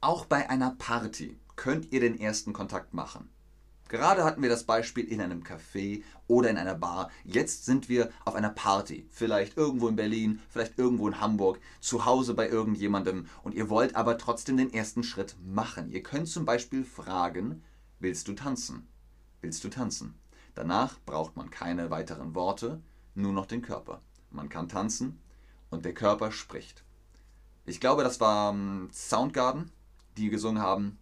Auch 0.00 0.26
bei 0.26 0.50
einer 0.50 0.72
Party 0.72 1.38
könnt 1.56 1.92
ihr 1.92 2.00
den 2.00 2.18
ersten 2.18 2.52
Kontakt 2.52 2.92
machen. 2.92 3.30
Gerade 3.92 4.24
hatten 4.24 4.40
wir 4.40 4.48
das 4.48 4.64
Beispiel 4.64 5.04
in 5.04 5.20
einem 5.20 5.42
Café 5.42 6.02
oder 6.26 6.48
in 6.48 6.56
einer 6.56 6.74
Bar. 6.74 7.10
Jetzt 7.24 7.66
sind 7.66 7.90
wir 7.90 8.10
auf 8.24 8.34
einer 8.34 8.48
Party. 8.48 9.06
Vielleicht 9.10 9.58
irgendwo 9.58 9.86
in 9.86 9.96
Berlin, 9.96 10.40
vielleicht 10.48 10.78
irgendwo 10.78 11.06
in 11.08 11.20
Hamburg, 11.20 11.60
zu 11.78 12.06
Hause 12.06 12.32
bei 12.32 12.48
irgendjemandem. 12.48 13.26
Und 13.42 13.54
ihr 13.54 13.68
wollt 13.68 13.94
aber 13.94 14.16
trotzdem 14.16 14.56
den 14.56 14.72
ersten 14.72 15.02
Schritt 15.02 15.36
machen. 15.44 15.90
Ihr 15.90 16.02
könnt 16.02 16.28
zum 16.28 16.46
Beispiel 16.46 16.84
fragen, 16.84 17.62
willst 18.00 18.28
du 18.28 18.32
tanzen? 18.32 18.88
Willst 19.42 19.62
du 19.62 19.68
tanzen? 19.68 20.14
Danach 20.54 20.98
braucht 21.06 21.36
man 21.36 21.50
keine 21.50 21.90
weiteren 21.90 22.34
Worte, 22.34 22.80
nur 23.14 23.32
noch 23.32 23.46
den 23.46 23.62
Körper. 23.62 24.02
Man 24.30 24.48
kann 24.48 24.68
tanzen 24.68 25.20
und 25.70 25.84
der 25.84 25.94
Körper 25.94 26.32
spricht. 26.32 26.84
Ich 27.64 27.80
glaube, 27.80 28.02
das 28.02 28.20
war 28.20 28.52
ähm, 28.52 28.88
Soundgarden, 28.92 29.70
die 30.16 30.28
gesungen 30.28 30.62
haben, 30.62 30.98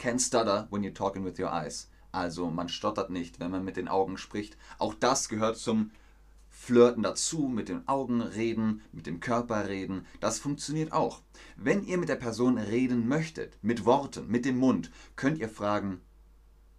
Can't 0.00 0.20
stutter 0.20 0.66
when 0.70 0.82
you're 0.82 0.94
talking 0.94 1.24
with 1.24 1.38
your 1.38 1.52
eyes. 1.52 1.90
Also 2.10 2.50
man 2.50 2.68
stottert 2.68 3.10
nicht, 3.10 3.38
wenn 3.38 3.50
man 3.50 3.64
mit 3.64 3.76
den 3.76 3.86
Augen 3.86 4.16
spricht. 4.16 4.56
Auch 4.78 4.94
das 4.94 5.28
gehört 5.28 5.58
zum 5.58 5.90
Flirten 6.48 7.02
dazu, 7.02 7.48
mit 7.48 7.68
den 7.68 7.86
Augen 7.86 8.20
reden, 8.20 8.82
mit 8.92 9.06
dem 9.06 9.20
Körper 9.20 9.68
reden. 9.68 10.06
Das 10.18 10.38
funktioniert 10.38 10.92
auch. 10.92 11.22
Wenn 11.56 11.84
ihr 11.84 11.98
mit 11.98 12.08
der 12.08 12.16
Person 12.16 12.58
reden 12.58 13.08
möchtet, 13.08 13.56
mit 13.62 13.84
Worten, 13.84 14.26
mit 14.28 14.44
dem 14.44 14.58
Mund, 14.58 14.90
könnt 15.16 15.38
ihr 15.38 15.48
fragen, 15.48 16.00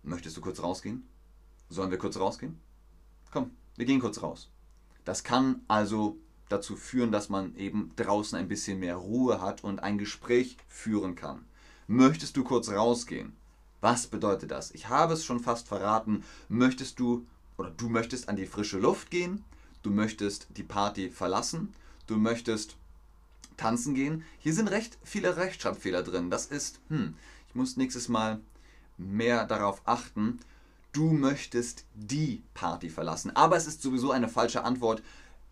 möchtest 0.03 0.35
du 0.35 0.41
kurz 0.41 0.61
rausgehen? 0.61 1.07
Sollen 1.71 1.89
wir 1.89 1.97
kurz 1.97 2.17
rausgehen? 2.17 2.59
Komm, 3.31 3.51
wir 3.77 3.85
gehen 3.85 4.01
kurz 4.01 4.21
raus. 4.21 4.49
Das 5.05 5.23
kann 5.23 5.61
also 5.69 6.17
dazu 6.49 6.75
führen, 6.75 7.13
dass 7.13 7.29
man 7.29 7.55
eben 7.55 7.93
draußen 7.95 8.37
ein 8.37 8.49
bisschen 8.49 8.79
mehr 8.79 8.97
Ruhe 8.97 9.41
hat 9.41 9.63
und 9.63 9.79
ein 9.79 9.97
Gespräch 9.97 10.57
führen 10.67 11.15
kann. 11.15 11.45
Möchtest 11.87 12.35
du 12.35 12.43
kurz 12.43 12.69
rausgehen? 12.69 13.31
Was 13.79 14.07
bedeutet 14.07 14.51
das? 14.51 14.71
Ich 14.71 14.89
habe 14.89 15.13
es 15.13 15.23
schon 15.23 15.39
fast 15.39 15.69
verraten. 15.69 16.25
Möchtest 16.49 16.99
du 16.99 17.25
oder 17.57 17.71
du 17.71 17.87
möchtest 17.87 18.27
an 18.27 18.35
die 18.35 18.47
frische 18.47 18.77
Luft 18.77 19.09
gehen? 19.09 19.43
Du 19.81 19.91
möchtest 19.91 20.47
die 20.57 20.63
Party 20.63 21.09
verlassen? 21.09 21.73
Du 22.05 22.17
möchtest 22.17 22.75
tanzen 23.55 23.95
gehen? 23.95 24.25
Hier 24.39 24.53
sind 24.53 24.67
recht 24.67 24.97
viele 25.03 25.37
Rechtschreibfehler 25.37 26.03
drin. 26.03 26.29
Das 26.29 26.47
ist, 26.47 26.81
hm, 26.89 27.15
ich 27.47 27.55
muss 27.55 27.77
nächstes 27.77 28.09
Mal 28.09 28.41
mehr 28.97 29.45
darauf 29.45 29.81
achten. 29.85 30.39
Du 30.91 31.11
möchtest 31.11 31.85
die 31.93 32.43
Party 32.53 32.89
verlassen. 32.89 33.35
Aber 33.35 33.55
es 33.55 33.67
ist 33.67 33.81
sowieso 33.81 34.11
eine 34.11 34.27
falsche 34.27 34.63
Antwort. 34.63 35.01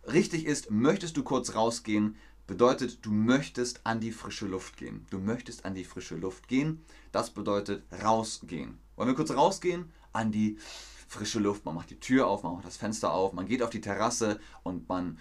Richtig 0.05 0.45
ist, 0.45 0.71
möchtest 0.71 1.17
du 1.17 1.23
kurz 1.23 1.55
rausgehen? 1.55 2.15
bedeutet, 2.49 3.05
du 3.05 3.11
möchtest 3.11 3.85
an 3.85 3.99
die 4.01 4.11
frische 4.11 4.47
Luft 4.47 4.75
gehen. 4.75 5.05
Du 5.11 5.19
möchtest 5.19 5.65
an 5.65 5.75
die 5.75 5.85
frische 5.85 6.15
Luft 6.15 6.47
gehen. 6.47 6.83
Das 7.11 7.29
bedeutet 7.29 7.83
rausgehen. 8.03 8.79
Wollen 8.95 9.07
wir 9.07 9.15
kurz 9.15 9.31
rausgehen? 9.31 9.93
An 10.11 10.31
die 10.31 10.57
frische 11.07 11.39
Luft. 11.39 11.63
Man 11.63 11.75
macht 11.75 11.91
die 11.91 11.99
Tür 11.99 12.27
auf, 12.27 12.41
man 12.41 12.55
macht 12.55 12.65
das 12.65 12.75
Fenster 12.75 13.13
auf, 13.13 13.33
man 13.33 13.45
geht 13.45 13.61
auf 13.61 13.69
die 13.69 13.81
Terrasse 13.81 14.39
und 14.63 14.89
man 14.89 15.19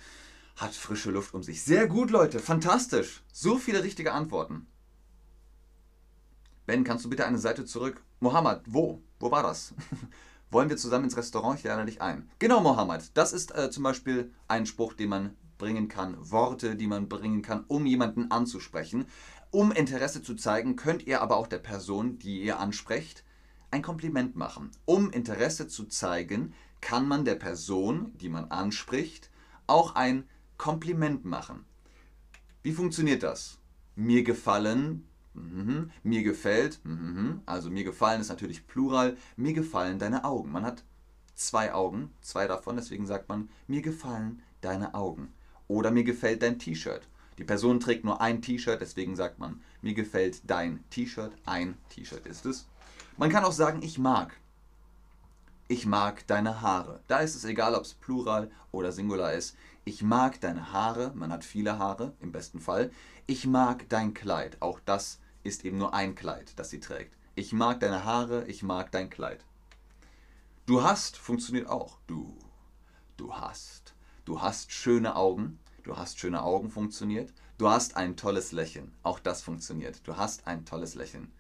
hat 0.57 0.75
frische 0.75 1.11
Luft 1.11 1.35
um 1.35 1.43
sich. 1.43 1.63
Sehr 1.63 1.87
gut, 1.87 2.11
Leute. 2.11 2.41
Fantastisch. 2.41 3.23
So 3.31 3.59
viele 3.59 3.85
richtige 3.85 4.13
Antworten. 4.13 4.67
Ben, 6.65 6.83
kannst 6.83 7.05
du 7.05 7.11
bitte 7.11 7.27
eine 7.27 7.39
Seite 7.39 7.67
zurück? 7.67 8.03
Mohammed, 8.21 8.63
wo? 8.67 9.03
Wo 9.21 9.31
war 9.31 9.43
das? 9.43 9.75
Wollen 10.51 10.71
wir 10.71 10.77
zusammen 10.77 11.05
ins 11.05 11.17
Restaurant? 11.17 11.59
Ich 11.59 11.65
lade 11.65 11.85
dich 11.85 12.01
ein. 12.01 12.29
Genau, 12.39 12.61
Mohammed. 12.61 13.11
Das 13.15 13.33
ist 13.33 13.55
äh, 13.57 13.71
zum 13.71 13.83
Beispiel 13.83 14.33
ein 14.47 14.65
Spruch, 14.65 14.95
den 14.95 15.11
man 15.11 15.37
bringen 15.59 15.89
kann, 15.89 16.17
Worte, 16.31 16.77
die 16.77 16.87
man 16.87 17.09
bringen 17.09 17.43
kann, 17.43 17.65
um 17.69 17.85
jemanden 17.85 18.31
anzusprechen. 18.31 19.07
Um 19.51 19.73
Interesse 19.73 20.23
zu 20.23 20.35
zeigen, 20.35 20.77
könnt 20.77 21.07
ihr 21.07 21.21
aber 21.21 21.37
auch 21.37 21.47
der 21.47 21.59
Person, 21.59 22.19
die 22.19 22.43
ihr 22.43 22.61
ansprecht, 22.61 23.25
ein 23.71 23.83
Kompliment 23.83 24.37
machen. 24.37 24.71
Um 24.85 25.11
Interesse 25.11 25.69
zu 25.69 25.87
zeigen, 25.87 26.55
kann 26.81 27.09
man 27.09 27.25
der 27.25 27.35
Person, 27.35 28.13
die 28.19 28.29
man 28.29 28.51
anspricht, 28.51 29.31
auch 29.67 29.95
ein 29.95 30.29
Kompliment 30.57 31.25
machen. 31.25 31.65
Wie 32.63 32.73
funktioniert 32.73 33.23
das? 33.23 33.59
Mir 33.97 34.23
gefallen, 34.23 35.08
mhm, 35.39 35.91
mir 36.03 36.23
gefällt, 36.23 36.81
mhm, 36.85 37.43
also 37.47 37.71
mir 37.71 37.85
gefallen 37.85 38.21
ist 38.21 38.29
natürlich 38.29 38.67
Plural, 38.67 39.17
mir 39.37 39.53
gefallen 39.53 39.99
deine 39.99 40.25
Augen. 40.25 40.53
Man 40.53 40.65
hat 40.65 40.85
zwei 41.35 41.73
Augen, 41.73 42.13
zwei 42.21 42.47
davon, 42.47 42.77
deswegen 42.77 43.07
sagt 43.07 43.29
man, 43.29 43.49
mir 43.67 43.83
gefallen 43.83 44.43
deine 44.61 44.95
Augen. 44.95 45.33
Oder 45.69 45.91
mir 45.91 46.05
gefällt 46.05 46.43
dein 46.43 46.59
T-Shirt. 46.59 47.09
Die 47.39 47.45
Person 47.45 47.79
trägt 47.79 48.05
nur 48.05 48.21
ein 48.21 48.43
T-Shirt, 48.43 48.81
deswegen 48.81 49.15
sagt 49.15 49.39
man, 49.39 49.61
mir 49.81 49.95
gefällt 49.95 50.43
dein 50.51 50.83
T-Shirt. 50.91 51.33
Ein 51.47 51.77
T-Shirt 51.91 52.27
ist 52.27 52.47
es. 52.47 52.67
Man 53.17 53.31
kann 53.31 53.45
auch 53.45 53.53
sagen, 53.53 53.83
ich 53.83 53.99
mag. 53.99 54.37
Ich 55.69 55.87
mag 55.87 56.27
deine 56.27 56.63
Haare. 56.63 57.01
Da 57.07 57.19
ist 57.19 57.37
es 57.37 57.45
egal, 57.45 57.75
ob 57.75 57.83
es 57.83 57.95
Plural 57.95 58.51
oder 58.73 58.91
Singular 58.91 59.35
ist. 59.35 59.57
Ich 59.85 60.03
mag 60.03 60.41
deine 60.41 60.73
Haare. 60.73 61.13
Man 61.15 61.31
hat 61.31 61.45
viele 61.45 61.79
Haare, 61.79 62.13
im 62.21 62.33
besten 62.33 62.61
Fall. 62.61 62.91
Ich 63.27 63.47
mag 63.47 63.89
dein 63.89 64.15
Kleid. 64.15 64.57
Auch 64.61 64.81
das 64.85 65.21
ist 65.49 65.65
eben 65.65 65.79
nur 65.79 65.95
ein 65.95 66.15
Kleid, 66.15 66.53
das 66.57 66.71
sie 66.71 66.81
trägt. 66.81 67.17
Ich 67.35 67.53
mag 67.53 67.81
deine 67.81 68.05
Haare. 68.05 68.47
Ich 68.47 68.63
mag 68.63 68.93
dein 68.93 69.11
Kleid. 69.11 69.45
Du 70.67 70.83
hast 70.83 71.17
funktioniert 71.17 71.69
auch. 71.69 71.99
Du. 72.07 72.37
Du 73.17 73.35
hast. 73.35 73.95
Du 74.25 74.41
hast 74.43 74.73
schöne 74.73 75.17
Augen. 75.17 75.59
Du 75.83 75.97
hast 75.97 76.19
schöne 76.19 76.43
Augen 76.43 76.71
funktioniert. 76.71 77.33
Du 77.57 77.69
hast 77.69 77.97
ein 77.97 78.17
tolles 78.17 78.53
Lächeln. 78.53 78.93
Auch 79.03 79.19
das 79.19 79.43
funktioniert. 79.43 80.07
Du 80.07 80.17
hast 80.17 80.47
ein 80.47 80.65
tolles 80.65 80.95
Lächeln. 80.95 81.33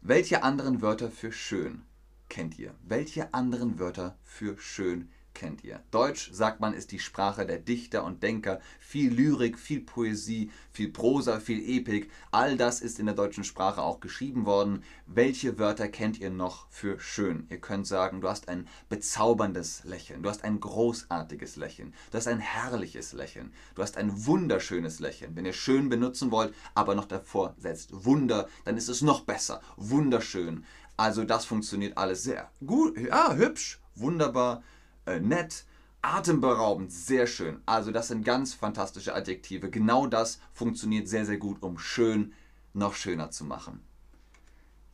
Welche 0.00 0.42
anderen 0.42 0.80
Wörter 0.80 1.10
für 1.10 1.32
schön 1.32 1.82
kennt 2.28 2.58
ihr? 2.58 2.74
Welche 2.82 3.34
anderen 3.34 3.78
Wörter 3.78 4.16
für 4.22 4.56
schön 4.58 5.10
kennt 5.38 5.62
ihr. 5.62 5.80
Deutsch, 5.92 6.30
sagt 6.32 6.58
man, 6.60 6.74
ist 6.74 6.90
die 6.90 6.98
Sprache 6.98 7.46
der 7.46 7.58
Dichter 7.58 8.02
und 8.02 8.24
Denker. 8.24 8.60
Viel 8.80 9.12
Lyrik, 9.14 9.56
viel 9.56 9.80
Poesie, 9.80 10.50
viel 10.72 10.90
Prosa, 10.90 11.38
viel 11.38 11.60
Epik. 11.60 12.10
All 12.32 12.56
das 12.56 12.80
ist 12.80 12.98
in 12.98 13.06
der 13.06 13.14
deutschen 13.14 13.44
Sprache 13.44 13.80
auch 13.80 14.00
geschrieben 14.00 14.46
worden. 14.46 14.82
Welche 15.06 15.58
Wörter 15.58 15.86
kennt 15.88 16.18
ihr 16.18 16.30
noch 16.30 16.66
für 16.70 16.98
schön? 16.98 17.46
Ihr 17.50 17.60
könnt 17.60 17.86
sagen, 17.86 18.20
du 18.20 18.28
hast 18.28 18.48
ein 18.48 18.66
bezauberndes 18.88 19.84
Lächeln, 19.84 20.24
du 20.24 20.28
hast 20.28 20.42
ein 20.42 20.58
großartiges 20.58 21.54
Lächeln, 21.54 21.94
du 22.10 22.18
hast 22.18 22.26
ein 22.26 22.40
herrliches 22.40 23.12
Lächeln, 23.12 23.52
du 23.76 23.82
hast 23.82 23.96
ein 23.96 24.26
wunderschönes 24.26 24.98
Lächeln. 24.98 25.36
Wenn 25.36 25.46
ihr 25.46 25.52
schön 25.52 25.88
benutzen 25.88 26.32
wollt, 26.32 26.52
aber 26.74 26.96
noch 26.96 27.06
davor 27.06 27.54
setzt 27.58 28.04
Wunder, 28.04 28.48
dann 28.64 28.76
ist 28.76 28.88
es 28.88 29.02
noch 29.02 29.20
besser. 29.20 29.60
Wunderschön. 29.76 30.64
Also 30.96 31.22
das 31.22 31.44
funktioniert 31.44 31.96
alles 31.96 32.24
sehr 32.24 32.50
gut. 32.66 32.98
Ja, 32.98 33.34
hübsch, 33.34 33.80
wunderbar 33.94 34.64
äh, 35.08 35.20
nett, 35.20 35.64
atemberaubend, 36.02 36.92
sehr 36.92 37.26
schön. 37.26 37.60
Also 37.66 37.90
das 37.90 38.08
sind 38.08 38.24
ganz 38.24 38.54
fantastische 38.54 39.14
Adjektive. 39.14 39.70
Genau 39.70 40.06
das 40.06 40.40
funktioniert 40.52 41.08
sehr, 41.08 41.26
sehr 41.26 41.38
gut, 41.38 41.62
um 41.62 41.78
schön 41.78 42.32
noch 42.74 42.94
schöner 42.94 43.30
zu 43.30 43.44
machen. 43.44 43.80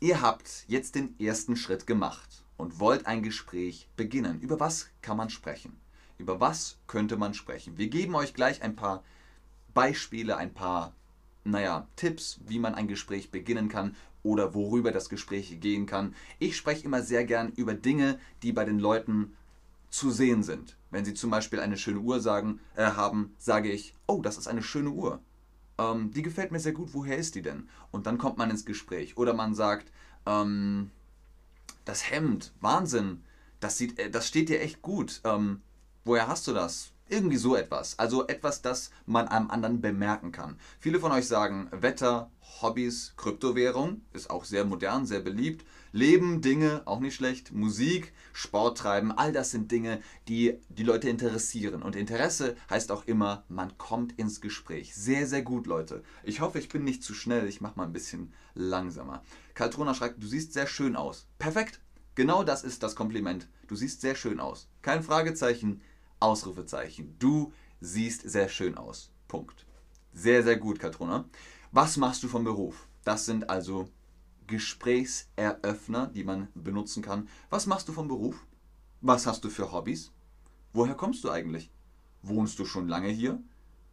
Ihr 0.00 0.20
habt 0.20 0.64
jetzt 0.68 0.94
den 0.94 1.18
ersten 1.18 1.56
Schritt 1.56 1.86
gemacht 1.86 2.44
und 2.56 2.78
wollt 2.78 3.06
ein 3.06 3.22
Gespräch 3.22 3.88
beginnen. 3.96 4.40
Über 4.40 4.60
was 4.60 4.88
kann 5.02 5.16
man 5.16 5.30
sprechen? 5.30 5.76
Über 6.18 6.40
was 6.40 6.78
könnte 6.86 7.16
man 7.16 7.34
sprechen? 7.34 7.76
Wir 7.76 7.88
geben 7.88 8.14
euch 8.14 8.34
gleich 8.34 8.62
ein 8.62 8.76
paar 8.76 9.02
Beispiele, 9.72 10.36
ein 10.36 10.54
paar 10.54 10.94
naja, 11.44 11.88
Tipps, 11.96 12.40
wie 12.46 12.58
man 12.58 12.74
ein 12.74 12.88
Gespräch 12.88 13.30
beginnen 13.30 13.68
kann 13.68 13.96
oder 14.22 14.54
worüber 14.54 14.90
das 14.92 15.08
Gespräch 15.10 15.60
gehen 15.60 15.86
kann. 15.86 16.14
Ich 16.38 16.56
spreche 16.56 16.84
immer 16.84 17.02
sehr 17.02 17.24
gern 17.24 17.52
über 17.52 17.74
Dinge, 17.74 18.18
die 18.42 18.52
bei 18.52 18.64
den 18.64 18.78
Leuten 18.78 19.36
zu 19.94 20.10
sehen 20.10 20.42
sind. 20.42 20.76
Wenn 20.90 21.04
sie 21.04 21.14
zum 21.14 21.30
Beispiel 21.30 21.60
eine 21.60 21.76
schöne 21.76 22.00
Uhr 22.00 22.20
sagen, 22.20 22.58
äh, 22.74 22.84
haben, 22.84 23.34
sage 23.38 23.70
ich, 23.70 23.94
oh, 24.08 24.20
das 24.22 24.36
ist 24.38 24.48
eine 24.48 24.62
schöne 24.62 24.90
Uhr. 24.90 25.20
Ähm, 25.78 26.10
die 26.10 26.22
gefällt 26.22 26.50
mir 26.50 26.58
sehr 26.58 26.72
gut, 26.72 26.90
woher 26.94 27.16
ist 27.16 27.36
die 27.36 27.42
denn? 27.42 27.68
Und 27.92 28.06
dann 28.06 28.18
kommt 28.18 28.36
man 28.36 28.50
ins 28.50 28.64
Gespräch. 28.64 29.16
Oder 29.16 29.34
man 29.34 29.54
sagt, 29.54 29.92
ähm, 30.26 30.90
das 31.84 32.10
Hemd, 32.10 32.52
Wahnsinn, 32.60 33.22
das, 33.60 33.78
sieht, 33.78 33.98
äh, 34.00 34.10
das 34.10 34.26
steht 34.26 34.48
dir 34.48 34.60
echt 34.60 34.82
gut. 34.82 35.20
Ähm, 35.22 35.62
woher 36.04 36.26
hast 36.26 36.48
du 36.48 36.52
das? 36.52 36.90
Irgendwie 37.08 37.36
so 37.36 37.54
etwas. 37.54 37.96
Also 37.98 38.26
etwas, 38.26 38.62
das 38.62 38.90
man 39.06 39.28
am 39.28 39.48
anderen 39.48 39.80
bemerken 39.80 40.32
kann. 40.32 40.58
Viele 40.80 40.98
von 40.98 41.12
euch 41.12 41.28
sagen 41.28 41.68
Wetter, 41.70 42.30
Hobbys, 42.62 43.14
Kryptowährung, 43.16 44.00
ist 44.12 44.28
auch 44.28 44.44
sehr 44.44 44.64
modern, 44.64 45.06
sehr 45.06 45.20
beliebt. 45.20 45.64
Leben, 45.94 46.40
Dinge, 46.40 46.82
auch 46.86 46.98
nicht 46.98 47.14
schlecht. 47.14 47.52
Musik, 47.52 48.12
Sport 48.32 48.78
treiben, 48.78 49.12
all 49.12 49.30
das 49.30 49.52
sind 49.52 49.70
Dinge, 49.70 50.02
die 50.26 50.58
die 50.68 50.82
Leute 50.82 51.08
interessieren. 51.08 51.82
Und 51.82 51.94
Interesse 51.94 52.56
heißt 52.68 52.90
auch 52.90 53.04
immer, 53.04 53.44
man 53.48 53.78
kommt 53.78 54.18
ins 54.18 54.40
Gespräch. 54.40 54.92
Sehr, 54.96 55.28
sehr 55.28 55.42
gut, 55.42 55.68
Leute. 55.68 56.02
Ich 56.24 56.40
hoffe, 56.40 56.58
ich 56.58 56.68
bin 56.68 56.82
nicht 56.82 57.04
zu 57.04 57.14
schnell. 57.14 57.46
Ich 57.46 57.60
mache 57.60 57.76
mal 57.76 57.84
ein 57.84 57.92
bisschen 57.92 58.32
langsamer. 58.54 59.22
Kaltrona 59.54 59.94
schreibt, 59.94 60.20
du 60.20 60.26
siehst 60.26 60.52
sehr 60.52 60.66
schön 60.66 60.96
aus. 60.96 61.28
Perfekt. 61.38 61.78
Genau 62.16 62.42
das 62.42 62.64
ist 62.64 62.82
das 62.82 62.96
Kompliment. 62.96 63.46
Du 63.68 63.76
siehst 63.76 64.00
sehr 64.00 64.16
schön 64.16 64.40
aus. 64.40 64.68
Kein 64.82 65.04
Fragezeichen, 65.04 65.80
Ausrufezeichen. 66.18 67.14
Du 67.20 67.52
siehst 67.80 68.28
sehr 68.28 68.48
schön 68.48 68.76
aus. 68.76 69.12
Punkt. 69.28 69.64
Sehr, 70.12 70.42
sehr 70.42 70.56
gut, 70.56 70.80
Katrona. 70.80 71.24
Was 71.70 71.96
machst 71.98 72.24
du 72.24 72.26
vom 72.26 72.42
Beruf? 72.42 72.88
Das 73.04 73.26
sind 73.26 73.48
also 73.48 73.88
Gesprächseröffner, 74.46 76.08
die 76.08 76.24
man 76.24 76.48
benutzen 76.54 77.02
kann. 77.02 77.28
Was 77.50 77.66
machst 77.66 77.88
du 77.88 77.92
vom 77.92 78.08
Beruf? 78.08 78.46
Was 79.00 79.26
hast 79.26 79.44
du 79.44 79.50
für 79.50 79.72
Hobbys? 79.72 80.12
Woher 80.72 80.94
kommst 80.94 81.24
du 81.24 81.30
eigentlich? 81.30 81.70
Wohnst 82.22 82.58
du 82.58 82.64
schon 82.64 82.88
lange 82.88 83.08
hier? 83.08 83.42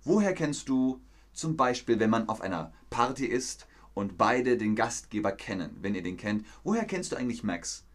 Woher 0.04 0.34
kennst 0.34 0.70
du 0.70 1.02
zum 1.34 1.56
Beispiel, 1.58 2.00
wenn 2.00 2.10
man 2.10 2.28
auf 2.30 2.42
einer 2.42 2.74
Party 2.90 3.26
ist 3.26 3.68
und 3.94 4.18
beide 4.18 4.58
den 4.58 4.76
Gastgeber 4.76 5.32
kennen, 5.32 5.78
wenn 5.82 5.96
ihr 5.96 6.04
den 6.04 6.18
kennt, 6.18 6.46
woher 6.64 6.86
kennst 6.86 7.12
du 7.12 7.16
eigentlich 7.16 7.44
Max? 7.44 7.86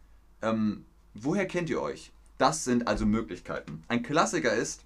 Ähm, 0.42 0.84
woher 1.14 1.46
kennt 1.46 1.70
ihr 1.70 1.80
euch? 1.80 2.12
Das 2.38 2.64
sind 2.64 2.86
also 2.86 3.06
Möglichkeiten. 3.06 3.82
Ein 3.88 4.02
Klassiker 4.02 4.52
ist, 4.52 4.84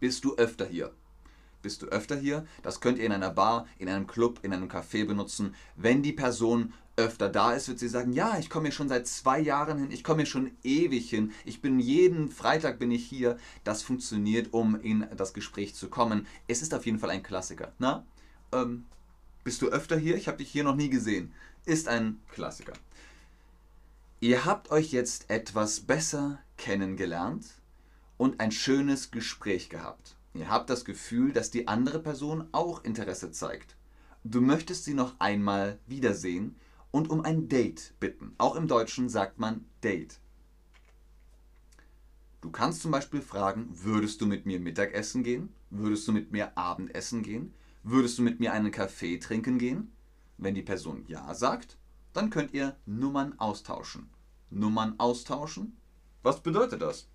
bist 0.00 0.24
du 0.24 0.36
öfter 0.36 0.66
hier? 0.66 0.92
Bist 1.60 1.82
du 1.82 1.86
öfter 1.86 2.16
hier? 2.16 2.46
Das 2.62 2.80
könnt 2.80 2.98
ihr 2.98 3.06
in 3.06 3.12
einer 3.12 3.30
Bar, 3.30 3.66
in 3.78 3.88
einem 3.88 4.06
Club, 4.06 4.40
in 4.42 4.52
einem 4.52 4.68
Café 4.68 5.04
benutzen. 5.04 5.54
Wenn 5.76 6.02
die 6.02 6.12
Person 6.12 6.72
öfter 6.96 7.28
da 7.28 7.52
ist, 7.52 7.68
wird 7.68 7.78
sie 7.78 7.88
sagen, 7.88 8.12
ja, 8.12 8.38
ich 8.38 8.50
komme 8.50 8.66
hier 8.66 8.72
schon 8.72 8.88
seit 8.88 9.06
zwei 9.06 9.38
Jahren 9.40 9.78
hin, 9.78 9.90
ich 9.90 10.04
komme 10.04 10.22
hier 10.22 10.26
schon 10.26 10.50
ewig 10.62 11.08
hin, 11.08 11.32
ich 11.44 11.60
bin 11.62 11.78
jeden 11.78 12.28
Freitag 12.28 12.78
bin 12.78 12.90
ich 12.90 13.06
hier. 13.06 13.38
Das 13.64 13.82
funktioniert, 13.82 14.52
um 14.52 14.80
in 14.80 15.06
das 15.16 15.32
Gespräch 15.32 15.74
zu 15.74 15.88
kommen. 15.88 16.26
Es 16.46 16.62
ist 16.62 16.74
auf 16.74 16.86
jeden 16.86 16.98
Fall 16.98 17.10
ein 17.10 17.22
Klassiker. 17.22 17.72
Na, 17.78 18.04
ähm, 18.52 18.84
bist 19.44 19.62
du 19.62 19.68
öfter 19.68 19.96
hier? 19.96 20.16
Ich 20.16 20.28
habe 20.28 20.38
dich 20.38 20.50
hier 20.50 20.64
noch 20.64 20.76
nie 20.76 20.90
gesehen. 20.90 21.32
Ist 21.64 21.88
ein 21.88 22.20
Klassiker. 22.30 22.74
Ihr 24.20 24.44
habt 24.44 24.70
euch 24.70 24.90
jetzt 24.90 25.30
etwas 25.30 25.80
besser 25.80 26.40
kennengelernt 26.56 27.46
und 28.16 28.40
ein 28.40 28.50
schönes 28.50 29.12
Gespräch 29.12 29.68
gehabt. 29.68 30.16
Ihr 30.38 30.48
habt 30.48 30.70
das 30.70 30.84
Gefühl, 30.84 31.32
dass 31.32 31.50
die 31.50 31.66
andere 31.66 31.98
Person 31.98 32.46
auch 32.52 32.84
Interesse 32.84 33.32
zeigt. 33.32 33.76
Du 34.22 34.40
möchtest 34.40 34.84
sie 34.84 34.94
noch 34.94 35.18
einmal 35.18 35.80
wiedersehen 35.88 36.54
und 36.92 37.10
um 37.10 37.22
ein 37.22 37.48
Date 37.48 37.92
bitten. 37.98 38.36
Auch 38.38 38.54
im 38.54 38.68
Deutschen 38.68 39.08
sagt 39.08 39.40
man 39.40 39.64
Date. 39.82 40.20
Du 42.40 42.52
kannst 42.52 42.82
zum 42.82 42.92
Beispiel 42.92 43.20
fragen, 43.20 43.68
würdest 43.72 44.20
du 44.20 44.26
mit 44.26 44.46
mir 44.46 44.60
Mittagessen 44.60 45.24
gehen? 45.24 45.52
Würdest 45.70 46.06
du 46.06 46.12
mit 46.12 46.30
mir 46.30 46.56
Abendessen 46.56 47.24
gehen? 47.24 47.52
Würdest 47.82 48.16
du 48.16 48.22
mit 48.22 48.38
mir 48.38 48.52
einen 48.52 48.70
Kaffee 48.70 49.18
trinken 49.18 49.58
gehen? 49.58 49.90
Wenn 50.36 50.54
die 50.54 50.62
Person 50.62 51.04
Ja 51.08 51.34
sagt, 51.34 51.78
dann 52.12 52.30
könnt 52.30 52.54
ihr 52.54 52.76
Nummern 52.86 53.36
austauschen. 53.40 54.08
Nummern 54.50 54.94
austauschen? 54.98 55.76
Was 56.22 56.44
bedeutet 56.44 56.80
das? 56.80 57.08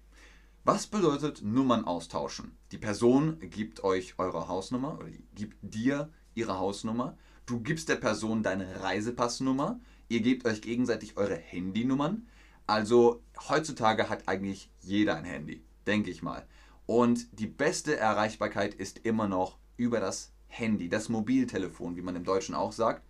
Was 0.64 0.88
bedeutet 0.88 1.42
Nummern 1.44 1.86
austauschen? 1.86 2.58
Die 2.72 2.78
Person 2.78 3.38
gibt 3.50 3.84
euch 3.84 4.16
eure 4.18 4.48
Hausnummer 4.48 4.98
oder 4.98 5.10
gibt 5.36 5.58
dir 5.62 6.10
ihre 6.36 6.58
Hausnummer. 6.58 7.18
Du 7.46 7.60
gibst 7.60 7.90
der 7.90 7.98
Person 7.98 8.44
deine 8.44 8.82
Reisepassnummer. 8.82 9.80
Ihr 10.08 10.22
gebt 10.22 10.46
euch 10.46 10.62
gegenseitig 10.62 11.18
eure 11.18 11.36
Handynummern. 11.36 12.28
Also 12.66 13.22
heutzutage 13.50 14.10
hat 14.10 14.28
eigentlich 14.28 14.72
jeder 14.82 15.16
ein 15.16 15.26
Handy, 15.26 15.64
denke 15.86 16.12
ich 16.12 16.24
mal. 16.24 16.48
Und 16.86 17.40
die 17.40 17.48
beste 17.48 17.98
Erreichbarkeit 17.98 18.74
ist 18.74 19.00
immer 19.00 19.28
noch 19.28 19.58
über 19.76 20.00
das 20.00 20.32
Handy, 20.48 20.88
das 20.88 21.10
Mobiltelefon, 21.10 21.98
wie 21.98 22.02
man 22.02 22.16
im 22.16 22.24
Deutschen 22.24 22.56
auch 22.56 22.72
sagt 22.72 23.04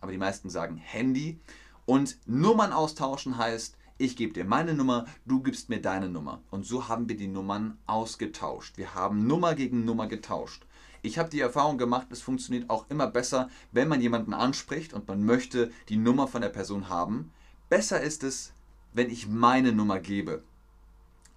aber 0.00 0.12
die 0.12 0.18
meisten 0.18 0.50
sagen 0.50 0.76
Handy. 0.76 1.40
Und 1.86 2.18
Nummern 2.26 2.72
austauschen 2.72 3.36
heißt, 3.36 3.76
ich 4.00 4.16
gebe 4.16 4.32
dir 4.32 4.46
meine 4.46 4.72
Nummer, 4.72 5.04
du 5.26 5.42
gibst 5.42 5.68
mir 5.68 5.80
deine 5.80 6.08
Nummer. 6.08 6.40
Und 6.50 6.64
so 6.64 6.88
haben 6.88 7.08
wir 7.08 7.18
die 7.18 7.28
Nummern 7.28 7.76
ausgetauscht. 7.86 8.78
Wir 8.78 8.94
haben 8.94 9.26
Nummer 9.26 9.54
gegen 9.54 9.84
Nummer 9.84 10.06
getauscht. 10.06 10.64
Ich 11.02 11.18
habe 11.18 11.28
die 11.28 11.40
Erfahrung 11.40 11.76
gemacht, 11.76 12.06
es 12.10 12.22
funktioniert 12.22 12.70
auch 12.70 12.86
immer 12.88 13.06
besser, 13.06 13.50
wenn 13.72 13.88
man 13.88 14.00
jemanden 14.00 14.32
anspricht 14.32 14.94
und 14.94 15.06
man 15.06 15.22
möchte 15.24 15.70
die 15.90 15.98
Nummer 15.98 16.28
von 16.28 16.40
der 16.40 16.48
Person 16.48 16.88
haben. 16.88 17.30
Besser 17.68 18.00
ist 18.00 18.24
es, 18.24 18.54
wenn 18.94 19.10
ich 19.10 19.28
meine 19.28 19.72
Nummer 19.72 20.00
gebe. 20.00 20.42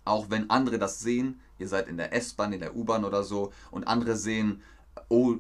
Auch 0.06 0.30
wenn 0.30 0.50
andere 0.50 0.80
das 0.80 1.02
sehen, 1.02 1.42
ihr 1.60 1.68
seid 1.68 1.90
in 1.90 1.98
der 1.98 2.14
S-Bahn, 2.14 2.54
in 2.54 2.62
der 2.62 2.78
U-Bahn 2.78 3.04
oder 3.04 3.24
so, 3.24 3.52
und 3.72 3.88
andere 3.88 4.16
sehen, 4.16 4.62
oh, 5.10 5.36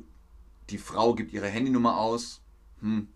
die 0.70 0.78
Frau 0.78 1.16
gibt 1.16 1.32
ihre 1.32 1.48
Handynummer 1.48 1.98
aus, 1.98 2.42
hm, 2.82 3.08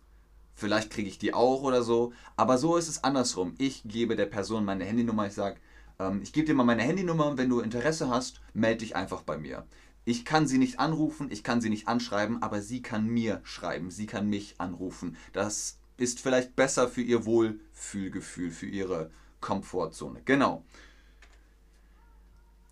vielleicht 0.58 0.90
kriege 0.90 1.08
ich 1.08 1.20
die 1.20 1.34
auch 1.34 1.62
oder 1.62 1.84
so. 1.84 2.12
Aber 2.36 2.58
so 2.58 2.76
ist 2.76 2.90
es 2.90 3.04
andersrum. 3.04 3.54
Ich 3.58 3.84
gebe 3.86 4.18
der 4.18 4.26
Person 4.26 4.66
meine 4.66 4.84
Handynummer, 4.84 5.28
ich 5.28 5.34
sage, 5.34 5.58
ähm, 6.00 6.20
ich 6.22 6.34
gebe 6.34 6.48
dir 6.48 6.56
mal 6.56 6.66
meine 6.66 6.82
Handynummer 6.84 7.28
und 7.28 7.38
wenn 7.38 7.50
du 7.50 7.62
Interesse 7.62 8.10
hast, 8.10 8.42
melde 8.54 8.80
dich 8.80 8.96
einfach 8.96 9.22
bei 9.22 9.38
mir. 9.38 9.66
Ich 10.04 10.26
kann 10.26 10.48
sie 10.48 10.58
nicht 10.58 10.80
anrufen, 10.80 11.28
ich 11.32 11.44
kann 11.44 11.62
sie 11.62 11.70
nicht 11.70 11.88
anschreiben, 11.88 12.42
aber 12.42 12.62
sie 12.62 12.82
kann 12.82 13.08
mir 13.08 13.40
schreiben, 13.44 13.92
sie 13.92 14.08
kann 14.08 14.30
mich 14.30 14.56
anrufen. 14.58 15.16
Das 15.32 15.78
ist 15.98 16.20
vielleicht 16.20 16.56
besser 16.56 16.88
für 16.88 17.02
ihr 17.02 17.26
Wohlfühlgefühl, 17.26 18.52
für 18.52 18.68
ihre 18.68 19.12
Komfortzone. 19.42 20.22
Genau. 20.26 20.64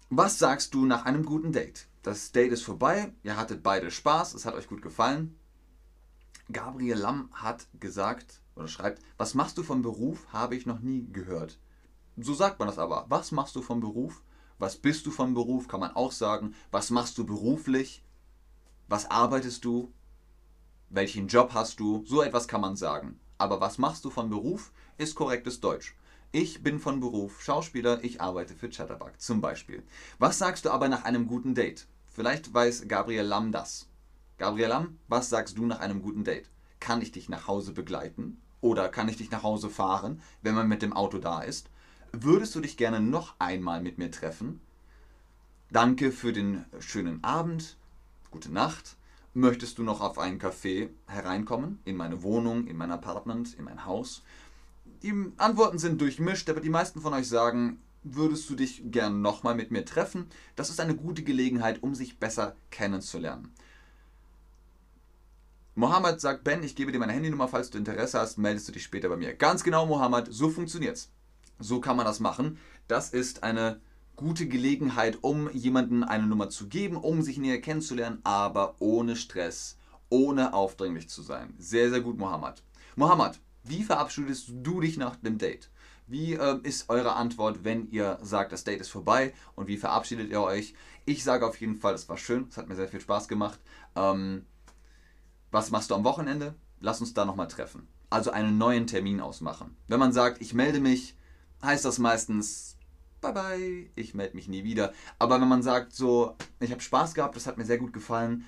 Was 0.10 0.40
sagst 0.40 0.74
du 0.74 0.86
nach 0.86 1.06
einem 1.06 1.26
guten 1.26 1.52
Date? 1.52 1.88
Das 2.04 2.32
Date 2.32 2.52
ist 2.52 2.64
vorbei, 2.64 3.12
ihr 3.24 3.36
hattet 3.36 3.64
beide 3.64 3.92
Spaß, 3.92 4.34
es 4.34 4.46
hat 4.46 4.56
euch 4.56 4.68
gut 4.68 4.82
gefallen. 4.82 5.36
Gabriel 6.52 6.98
Lamm 6.98 7.30
hat 7.34 7.68
gesagt 7.80 8.40
oder 8.56 8.68
schreibt, 8.68 9.02
was 9.18 9.34
machst 9.34 9.58
du 9.58 9.64
vom 9.64 9.82
Beruf, 9.82 10.28
habe 10.32 10.56
ich 10.56 10.66
noch 10.66 10.80
nie 10.80 11.08
gehört. 11.12 11.60
So 12.18 12.34
sagt 12.34 12.60
man 12.60 12.68
das 12.68 12.78
aber. 12.78 13.06
Was 13.10 13.32
machst 13.32 13.56
du 13.56 13.62
vom 13.62 13.80
Beruf? 13.80 14.22
Was 14.58 14.78
bist 14.78 15.06
du 15.06 15.12
vom 15.12 15.34
Beruf? 15.34 15.68
Kann 15.68 15.82
man 15.82 15.96
auch 15.96 16.12
sagen. 16.12 16.56
Was 16.72 16.90
machst 16.92 17.18
du 17.18 17.26
beruflich? 17.26 18.04
Was 18.88 19.10
arbeitest 19.10 19.66
du? 19.66 19.92
Welchen 20.90 21.28
Job 21.28 21.54
hast 21.54 21.80
du? 21.80 22.04
So 22.06 22.22
etwas 22.22 22.48
kann 22.48 22.62
man 22.62 22.76
sagen. 22.76 23.20
Aber 23.38 23.60
was 23.60 23.78
machst 23.78 24.06
du 24.06 24.10
von 24.10 24.30
Beruf, 24.30 24.72
ist 24.98 25.16
korrektes 25.16 25.60
Deutsch. 25.60 25.96
Ich 26.32 26.64
bin 26.64 26.80
von 26.80 27.00
Beruf 27.00 27.42
Schauspieler, 27.42 28.04
ich 28.04 28.22
arbeite 28.22 28.56
für 28.56 28.70
Chatterbug 28.70 29.20
zum 29.20 29.42
Beispiel. 29.42 29.84
Was 30.20 30.38
sagst 30.38 30.66
du 30.66 30.70
aber 30.70 30.88
nach 30.88 31.04
einem 31.04 31.28
guten 31.28 31.56
Date? 31.56 31.88
Vielleicht 32.08 32.54
weiß 32.54 32.88
Gabriel 32.88 33.26
Lamm 33.26 33.52
das. 33.52 33.88
Gabriela, 34.38 34.88
was 35.08 35.30
sagst 35.30 35.58
du 35.58 35.66
nach 35.66 35.80
einem 35.80 36.02
guten 36.02 36.26
Date? 36.26 36.50
Kann 36.82 37.02
ich 37.02 37.14
dich 37.14 37.30
nach 37.30 37.48
Hause 37.48 37.72
begleiten? 37.72 38.42
Oder 38.60 38.90
kann 38.90 39.08
ich 39.08 39.16
dich 39.16 39.32
nach 39.32 39.44
Hause 39.44 39.70
fahren, 39.70 40.22
wenn 40.42 40.56
man 40.56 40.68
mit 40.68 40.82
dem 40.82 40.92
Auto 40.92 41.20
da 41.20 41.42
ist? 41.42 41.70
Würdest 42.12 42.54
du 42.54 42.60
dich 42.60 42.76
gerne 42.76 43.00
noch 43.00 43.36
einmal 43.40 43.82
mit 43.82 43.98
mir 43.98 44.12
treffen? 44.12 44.60
Danke 45.72 46.12
für 46.12 46.34
den 46.34 46.66
schönen 46.80 47.24
Abend. 47.24 47.78
Gute 48.30 48.52
Nacht. 48.52 48.98
Möchtest 49.34 49.78
du 49.78 49.84
noch 49.84 50.02
auf 50.02 50.20
einen 50.20 50.40
Café 50.40 50.90
hereinkommen? 51.08 51.80
In 51.86 51.96
meine 51.96 52.22
Wohnung, 52.22 52.68
in 52.68 52.76
mein 52.76 52.92
Apartment, 52.92 53.54
in 53.54 53.64
mein 53.64 53.86
Haus? 53.86 54.22
Die 55.02 55.14
Antworten 55.38 55.80
sind 55.80 56.02
durchmischt, 56.02 56.50
aber 56.50 56.60
die 56.60 56.70
meisten 56.70 57.00
von 57.00 57.14
euch 57.14 57.30
sagen, 57.30 57.80
würdest 58.04 58.50
du 58.50 58.56
dich 58.56 58.84
gern 58.92 59.22
nochmal 59.22 59.56
mit 59.56 59.72
mir 59.72 59.86
treffen? 59.86 60.28
Das 60.58 60.70
ist 60.70 60.82
eine 60.82 60.96
gute 60.96 61.24
Gelegenheit, 61.24 61.82
um 61.82 61.96
sich 61.96 62.20
besser 62.20 62.56
kennenzulernen. 62.70 63.54
Mohammed 65.78 66.22
sagt, 66.22 66.46
Ben, 66.46 66.64
ich 66.64 66.74
gebe 66.74 66.94
dir 66.94 67.00
meine 67.00 67.12
Handynummer, 67.12 67.50
falls 67.50 67.70
du 67.70 67.78
Interesse 67.78 68.18
hast, 68.18 68.38
meldest 68.38 68.70
du 68.70 68.72
dich 68.72 68.84
später 68.84 69.10
bei 69.10 69.18
mir. 69.18 69.34
Ganz 69.34 69.62
genau, 69.62 69.86
Mohammed, 69.86 70.28
so 70.32 70.50
funktioniert's. 70.50 71.12
So 71.60 71.82
kann 71.82 71.98
man 71.98 72.06
das 72.06 72.22
machen. 72.22 72.60
Das 72.88 73.10
ist 73.10 73.44
eine 73.44 73.82
gute 74.16 74.48
Gelegenheit, 74.48 75.18
um 75.20 75.52
jemanden 75.52 76.06
eine 76.06 76.28
Nummer 76.28 76.50
zu 76.50 76.70
geben, 76.70 76.96
um 76.96 77.22
sich 77.22 77.38
näher 77.38 77.60
kennenzulernen, 77.60 78.20
aber 78.24 78.76
ohne 78.80 79.18
Stress, 79.18 79.78
ohne 80.08 80.54
aufdringlich 80.54 81.10
zu 81.10 81.22
sein. 81.22 81.54
Sehr, 81.58 81.90
sehr 81.90 82.00
gut, 82.00 82.18
Mohammed. 82.18 82.64
Mohammed, 82.96 83.42
wie 83.64 83.84
verabschiedest 83.84 84.52
du 84.64 84.80
dich 84.80 84.96
nach 84.96 85.18
dem 85.18 85.38
Date? 85.38 85.70
Wie 86.08 86.36
äh, 86.36 86.58
ist 86.64 86.88
eure 86.88 87.18
Antwort, 87.18 87.66
wenn 87.66 87.90
ihr 87.90 88.18
sagt, 88.22 88.54
das 88.54 88.64
Date 88.64 88.80
ist 88.80 88.90
vorbei 88.92 89.34
und 89.56 89.68
wie 89.68 89.76
verabschiedet 89.76 90.30
ihr 90.30 90.42
euch? 90.42 90.74
Ich 91.04 91.26
sage 91.26 91.46
auf 91.46 91.60
jeden 91.60 91.76
Fall, 91.76 91.96
es 91.96 92.08
war 92.08 92.18
schön, 92.18 92.48
es 92.50 92.56
hat 92.56 92.70
mir 92.70 92.76
sehr 92.76 92.88
viel 92.88 93.02
Spaß 93.02 93.28
gemacht. 93.28 93.60
Ähm, 93.98 94.46
was 95.56 95.72
machst 95.72 95.90
du 95.90 95.96
am 95.96 96.04
Wochenende? 96.04 96.54
Lass 96.82 97.00
uns 97.00 97.14
da 97.14 97.24
nochmal 97.24 97.48
treffen. 97.48 97.88
Also 98.10 98.30
einen 98.32 98.58
neuen 98.58 98.88
Termin 98.88 99.22
ausmachen. 99.22 99.78
Wenn 99.88 100.00
man 100.00 100.12
sagt, 100.12 100.42
ich 100.42 100.54
melde 100.54 100.82
mich, 100.82 101.16
heißt 101.64 101.86
das 101.86 101.98
meistens, 101.98 102.76
bye 103.22 103.32
bye, 103.32 103.90
ich 103.96 104.14
melde 104.14 104.36
mich 104.36 104.50
nie 104.50 104.66
wieder. 104.66 104.92
Aber 105.18 105.40
wenn 105.40 105.48
man 105.48 105.64
sagt, 105.64 105.94
so, 105.94 106.36
ich 106.60 106.72
habe 106.72 106.82
Spaß 106.82 107.14
gehabt, 107.14 107.38
das 107.38 107.48
hat 107.48 107.58
mir 107.58 107.64
sehr 107.64 107.78
gut 107.78 107.94
gefallen, 107.94 108.44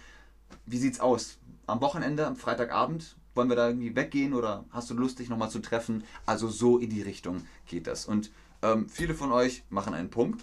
wie 0.65 0.77
sieht's 0.77 0.99
aus? 0.99 1.37
Am 1.65 1.79
Wochenende, 1.79 2.27
am 2.27 2.35
Freitagabend, 2.35 3.15
wollen 3.35 3.47
wir 3.47 3.55
da 3.55 3.69
irgendwie 3.69 3.95
weggehen 3.95 4.33
oder 4.33 4.65
hast 4.71 4.89
du 4.89 4.93
Lust, 4.93 5.19
dich 5.19 5.29
nochmal 5.29 5.49
zu 5.49 5.59
treffen? 5.59 6.03
Also 6.25 6.49
so 6.49 6.77
in 6.77 6.89
die 6.89 7.03
Richtung 7.03 7.43
geht 7.67 7.87
das. 7.87 8.05
Und 8.05 8.31
ähm, 8.61 8.89
viele 8.89 9.13
von 9.13 9.31
euch 9.31 9.63
machen 9.69 9.93
einen 9.93 10.09
Punkt 10.09 10.41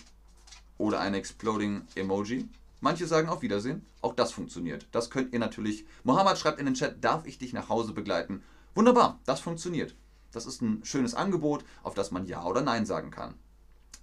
oder 0.78 1.00
ein 1.00 1.12
Exploding 1.12 1.82
Emoji. 1.94 2.48
Manche 2.84 3.06
sagen 3.06 3.30
auf 3.30 3.40
Wiedersehen. 3.40 3.86
Auch 4.02 4.14
das 4.14 4.32
funktioniert. 4.32 4.88
Das 4.92 5.08
könnt 5.08 5.32
ihr 5.32 5.38
natürlich. 5.38 5.86
Mohammed 6.02 6.36
schreibt 6.36 6.58
in 6.58 6.66
den 6.66 6.74
Chat, 6.74 7.02
darf 7.02 7.24
ich 7.24 7.38
dich 7.38 7.54
nach 7.54 7.70
Hause 7.70 7.94
begleiten? 7.94 8.42
Wunderbar, 8.74 9.20
das 9.24 9.40
funktioniert. 9.40 9.96
Das 10.32 10.44
ist 10.44 10.60
ein 10.60 10.84
schönes 10.84 11.14
Angebot, 11.14 11.64
auf 11.82 11.94
das 11.94 12.10
man 12.10 12.26
Ja 12.26 12.44
oder 12.44 12.60
Nein 12.60 12.84
sagen 12.84 13.10
kann. 13.10 13.36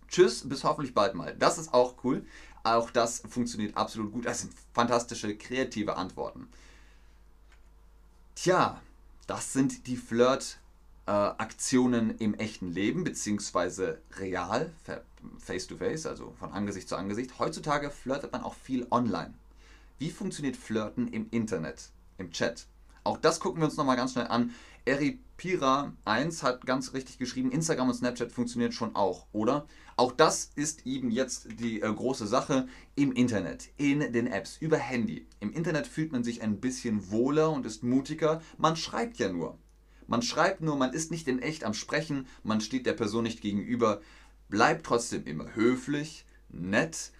Tschüss, 0.07 0.49
bis 0.49 0.63
hoffentlich 0.63 0.95
bald 0.95 1.13
mal. 1.13 1.35
Das 1.37 1.59
ist 1.59 1.75
auch 1.75 2.03
cool. 2.03 2.25
Auch 2.63 2.89
das 2.89 3.21
funktioniert 3.29 3.77
absolut 3.77 4.11
gut. 4.13 4.25
Das 4.25 4.41
sind 4.41 4.53
fantastische, 4.73 5.37
kreative 5.37 5.95
Antworten. 5.95 6.47
Tja, 8.33 8.81
das 9.27 9.53
sind 9.53 9.85
die 9.85 9.95
Flirt-Aktionen 9.95 10.60
äh, 11.07 12.13
im 12.19 12.33
echten 12.35 12.71
Leben, 12.71 13.03
beziehungsweise 13.03 14.01
real, 14.17 14.71
face 15.39 15.67
to 15.67 15.77
face, 15.77 16.05
also 16.05 16.33
von 16.39 16.51
Angesicht 16.51 16.87
zu 16.87 16.95
Angesicht. 16.95 17.39
Heutzutage 17.39 17.89
flirtet 17.89 18.31
man 18.31 18.43
auch 18.43 18.55
viel 18.55 18.87
online. 18.91 19.33
Wie 19.99 20.09
funktioniert 20.09 20.57
Flirten 20.57 21.07
im 21.07 21.27
Internet, 21.31 21.89
im 22.17 22.31
Chat? 22.31 22.65
Auch 23.03 23.17
das 23.17 23.39
gucken 23.39 23.61
wir 23.61 23.65
uns 23.65 23.77
nochmal 23.77 23.97
ganz 23.97 24.13
schnell 24.13 24.27
an. 24.27 24.53
Eripira1 24.85 26.41
hat 26.41 26.65
ganz 26.65 26.93
richtig 26.93 27.19
geschrieben, 27.19 27.51
Instagram 27.51 27.89
und 27.89 27.93
Snapchat 27.93 28.31
funktioniert 28.31 28.73
schon 28.73 28.95
auch, 28.95 29.27
oder? 29.31 29.67
Auch 29.97 30.11
das 30.11 30.51
ist 30.55 30.87
eben 30.87 31.11
jetzt 31.11 31.59
die 31.59 31.81
äh, 31.81 31.93
große 31.93 32.25
Sache 32.25 32.67
im 32.95 33.11
Internet, 33.11 33.69
in 33.77 33.99
den 34.11 34.25
Apps, 34.25 34.57
über 34.59 34.77
Handy. 34.77 35.27
Im 35.39 35.53
Internet 35.53 35.85
fühlt 35.85 36.11
man 36.11 36.23
sich 36.23 36.41
ein 36.41 36.59
bisschen 36.59 37.11
wohler 37.11 37.51
und 37.51 37.65
ist 37.67 37.83
mutiger. 37.83 38.41
Man 38.57 38.75
schreibt 38.75 39.17
ja 39.17 39.31
nur. 39.31 39.59
Man 40.11 40.21
schreibt 40.21 40.59
nur, 40.59 40.75
man 40.75 40.91
ist 40.91 41.09
nicht 41.09 41.29
in 41.29 41.41
echt 41.41 41.63
am 41.63 41.73
Sprechen, 41.73 42.27
man 42.43 42.59
steht 42.59 42.85
der 42.85 42.91
Person 42.91 43.23
nicht 43.23 43.39
gegenüber. 43.39 44.01
Bleibt 44.49 44.85
trotzdem 44.85 45.25
immer 45.25 45.55
höflich, 45.55 46.25
nett, 46.49 47.13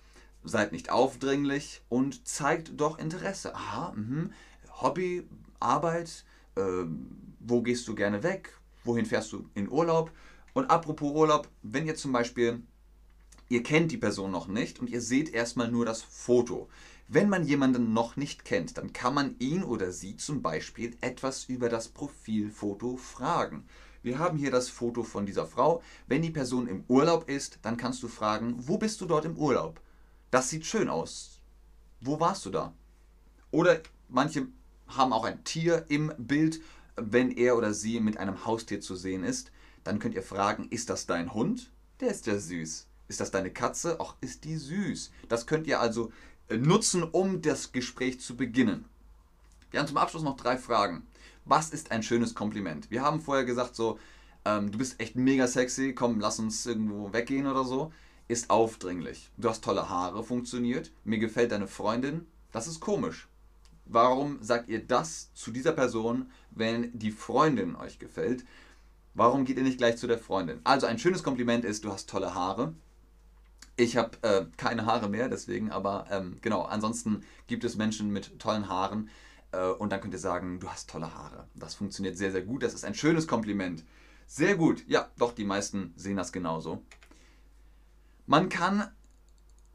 seid 0.43 0.73
nicht 0.73 0.89
aufdringlich 0.89 1.83
und 1.87 2.27
zeigt 2.27 2.73
doch 2.81 2.99
Interesse. 2.99 3.55
Aha, 3.55 3.93
mh. 3.95 4.31
Hobby, 4.81 5.25
Arbeit, 5.61 6.25
äh, 6.55 6.83
wo 7.39 7.61
gehst 7.61 7.87
du 7.87 7.95
gerne 7.95 8.23
weg? 8.23 8.59
Wohin 8.83 9.05
fährst 9.05 9.31
du 9.31 9.49
in 9.53 9.69
Urlaub? 9.69 10.11
Und 10.51 10.69
apropos 10.69 11.13
Urlaub, 11.13 11.47
wenn 11.63 11.87
ihr 11.87 11.95
zum 11.95 12.11
Beispiel, 12.11 12.61
ihr 13.47 13.63
kennt 13.63 13.93
die 13.93 13.97
Person 13.99 14.31
noch 14.31 14.49
nicht 14.49 14.81
und 14.81 14.89
ihr 14.89 14.99
seht 14.99 15.33
erstmal 15.33 15.71
nur 15.71 15.85
das 15.85 16.01
Foto. 16.01 16.67
Wenn 17.13 17.27
man 17.27 17.45
jemanden 17.45 17.91
noch 17.91 18.15
nicht 18.15 18.45
kennt, 18.45 18.77
dann 18.77 18.93
kann 18.93 19.13
man 19.13 19.35
ihn 19.39 19.65
oder 19.65 19.91
sie 19.91 20.15
zum 20.15 20.41
Beispiel 20.41 20.95
etwas 21.01 21.43
über 21.43 21.67
das 21.67 21.89
Profilfoto 21.89 22.95
fragen. 22.95 23.65
Wir 24.01 24.17
haben 24.17 24.37
hier 24.37 24.49
das 24.49 24.69
Foto 24.69 25.03
von 25.03 25.25
dieser 25.25 25.45
Frau. 25.45 25.83
Wenn 26.07 26.21
die 26.21 26.29
Person 26.29 26.67
im 26.67 26.85
Urlaub 26.87 27.27
ist, 27.27 27.59
dann 27.63 27.75
kannst 27.75 28.01
du 28.01 28.07
fragen, 28.07 28.55
wo 28.59 28.77
bist 28.77 29.01
du 29.01 29.07
dort 29.07 29.25
im 29.25 29.35
Urlaub? 29.35 29.81
Das 30.29 30.49
sieht 30.49 30.65
schön 30.65 30.87
aus. 30.87 31.41
Wo 31.99 32.21
warst 32.21 32.45
du 32.45 32.49
da? 32.49 32.73
Oder 33.51 33.81
manche 34.07 34.47
haben 34.87 35.11
auch 35.11 35.25
ein 35.25 35.43
Tier 35.43 35.83
im 35.89 36.13
Bild, 36.17 36.61
wenn 36.95 37.31
er 37.31 37.57
oder 37.57 37.73
sie 37.73 37.99
mit 37.99 38.15
einem 38.15 38.45
Haustier 38.45 38.79
zu 38.79 38.95
sehen 38.95 39.25
ist. 39.25 39.51
Dann 39.83 39.99
könnt 39.99 40.15
ihr 40.15 40.23
fragen, 40.23 40.69
ist 40.69 40.89
das 40.89 41.07
dein 41.07 41.33
Hund? 41.33 41.73
Der 41.99 42.11
ist 42.11 42.25
ja 42.25 42.39
süß. 42.39 42.87
Ist 43.09 43.19
das 43.19 43.31
deine 43.31 43.51
Katze? 43.51 43.99
Auch 43.99 44.15
ist 44.21 44.45
die 44.45 44.55
süß. 44.55 45.11
Das 45.27 45.45
könnt 45.45 45.67
ihr 45.67 45.81
also 45.81 46.13
nutzen, 46.57 47.03
um 47.03 47.41
das 47.41 47.71
Gespräch 47.71 48.19
zu 48.19 48.35
beginnen. 48.35 48.85
Wir 49.71 49.79
haben 49.79 49.87
zum 49.87 49.97
Abschluss 49.97 50.23
noch 50.23 50.35
drei 50.35 50.57
Fragen. 50.57 51.07
Was 51.45 51.69
ist 51.69 51.91
ein 51.91 52.03
schönes 52.03 52.35
Kompliment? 52.35 52.91
Wir 52.91 53.01
haben 53.01 53.21
vorher 53.21 53.45
gesagt, 53.45 53.75
so, 53.75 53.97
ähm, 54.45 54.71
du 54.71 54.77
bist 54.77 54.99
echt 54.99 55.15
mega 55.15 55.47
sexy, 55.47 55.93
komm, 55.93 56.19
lass 56.19 56.39
uns 56.39 56.65
irgendwo 56.65 57.13
weggehen 57.13 57.47
oder 57.47 57.63
so. 57.63 57.91
Ist 58.27 58.49
aufdringlich. 58.49 59.29
Du 59.37 59.49
hast 59.49 59.63
tolle 59.63 59.89
Haare, 59.89 60.23
funktioniert. 60.23 60.91
Mir 61.03 61.19
gefällt 61.19 61.51
deine 61.51 61.67
Freundin. 61.67 62.27
Das 62.51 62.67
ist 62.67 62.79
komisch. 62.79 63.27
Warum 63.85 64.41
sagt 64.41 64.69
ihr 64.69 64.79
das 64.85 65.33
zu 65.33 65.51
dieser 65.51 65.73
Person, 65.73 66.31
wenn 66.51 66.97
die 66.97 67.11
Freundin 67.11 67.75
euch 67.75 67.99
gefällt? 67.99 68.45
Warum 69.13 69.43
geht 69.43 69.57
ihr 69.57 69.63
nicht 69.63 69.77
gleich 69.77 69.97
zu 69.97 70.07
der 70.07 70.17
Freundin? 70.17 70.61
Also 70.63 70.87
ein 70.87 70.99
schönes 70.99 71.23
Kompliment 71.23 71.65
ist, 71.65 71.83
du 71.83 71.91
hast 71.91 72.09
tolle 72.09 72.33
Haare. 72.33 72.73
Ich 73.81 73.97
habe 73.97 74.11
äh, 74.21 74.45
keine 74.57 74.85
Haare 74.85 75.09
mehr, 75.09 75.27
deswegen, 75.27 75.71
aber 75.71 76.05
ähm, 76.11 76.37
genau, 76.43 76.61
ansonsten 76.61 77.23
gibt 77.47 77.63
es 77.63 77.77
Menschen 77.77 78.11
mit 78.11 78.37
tollen 78.37 78.69
Haaren 78.69 79.09
äh, 79.51 79.69
und 79.69 79.91
dann 79.91 79.99
könnt 79.99 80.13
ihr 80.13 80.19
sagen, 80.19 80.59
du 80.59 80.69
hast 80.69 80.87
tolle 80.87 81.15
Haare. 81.15 81.47
Das 81.55 81.73
funktioniert 81.73 82.15
sehr, 82.15 82.31
sehr 82.31 82.43
gut. 82.43 82.61
Das 82.61 82.75
ist 82.75 82.85
ein 82.85 82.93
schönes 82.93 83.27
Kompliment. 83.27 83.83
Sehr 84.27 84.55
gut. 84.55 84.87
Ja, 84.87 85.09
doch, 85.17 85.31
die 85.31 85.45
meisten 85.45 85.93
sehen 85.95 86.15
das 86.15 86.31
genauso. 86.31 86.83
Man 88.27 88.49
kann, 88.49 88.87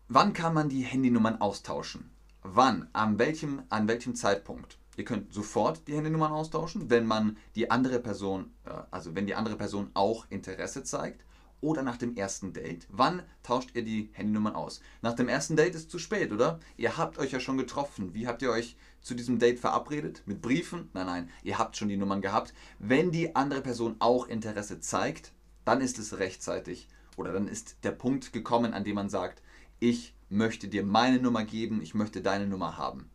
wann 0.07 0.33
kann 0.33 0.55
man 0.55 0.69
die 0.69 0.83
Handynummern 0.83 1.40
austauschen? 1.40 2.09
Wann? 2.45 2.88
An 2.92 3.19
welchem, 3.19 3.64
an 3.71 3.88
welchem 3.88 4.14
Zeitpunkt? 4.14 4.79
Ihr 4.97 5.05
könnt 5.05 5.35
sofort 5.35 5.88
die 5.88 5.97
Handynummern 5.97 6.31
austauschen, 6.31 6.90
wenn 6.90 7.07
man 7.07 7.38
die 7.57 7.73
andere 7.73 7.99
Person, 7.99 8.53
äh, 8.66 8.71
also 8.92 9.16
wenn 9.16 9.27
die 9.27 9.35
andere 9.35 9.57
Person 9.57 9.90
auch 9.95 10.27
Interesse 10.31 10.85
zeigt 10.85 11.27
oder 11.61 11.83
nach 11.83 11.97
dem 11.97 12.16
ersten 12.16 12.53
Date. 12.53 12.87
Wann 12.90 13.23
tauscht 13.42 13.71
ihr 13.75 13.85
die 13.85 14.11
Handynummern 14.12 14.55
aus? 14.55 14.81
Nach 15.03 15.14
dem 15.14 15.29
ersten 15.29 15.57
Date 15.57 15.75
ist 15.75 15.90
zu 15.90 15.99
spät, 15.99 16.33
oder? 16.33 16.61
Ihr 16.77 16.97
habt 16.97 17.19
euch 17.19 17.33
ja 17.33 17.40
schon 17.40 17.59
getroffen. 17.59 18.14
Wie 18.14 18.27
habt 18.27 18.42
ihr 18.42 18.51
euch 18.51 18.77
zu 19.01 19.14
diesem 19.14 19.38
Date 19.38 19.59
verabredet? 19.59 20.23
Mit 20.27 20.42
Briefen? 20.42 20.90
Nein, 20.92 21.07
nein, 21.07 21.31
ihr 21.42 21.59
habt 21.59 21.77
schon 21.77 21.88
die 21.88 21.97
Nummern 21.97 22.21
gehabt. 22.21 22.55
Wenn 22.79 23.11
die 23.11 23.35
andere 23.35 23.62
Person 23.62 23.97
auch 23.99 24.27
Interesse 24.27 24.81
zeigt, 24.81 25.33
dann 25.64 25.81
ist 25.81 25.99
es 25.99 26.19
rechtzeitig 26.19 26.88
oder 27.16 27.33
dann 27.33 27.49
ist 27.49 27.77
der 27.83 27.92
Punkt 27.92 28.33
gekommen, 28.33 28.75
an 28.75 28.85
dem 28.85 28.95
man 28.95 29.09
sagt, 29.09 29.42
ich 29.81 30.14
möchte 30.29 30.69
dir 30.69 30.85
meine 30.85 31.19
Nummer 31.19 31.45
geben, 31.45 31.83
ich 31.83 31.95
möchte 31.95 32.21
deine 32.21 32.47
Nummer 32.47 32.77
haben. 32.77 33.11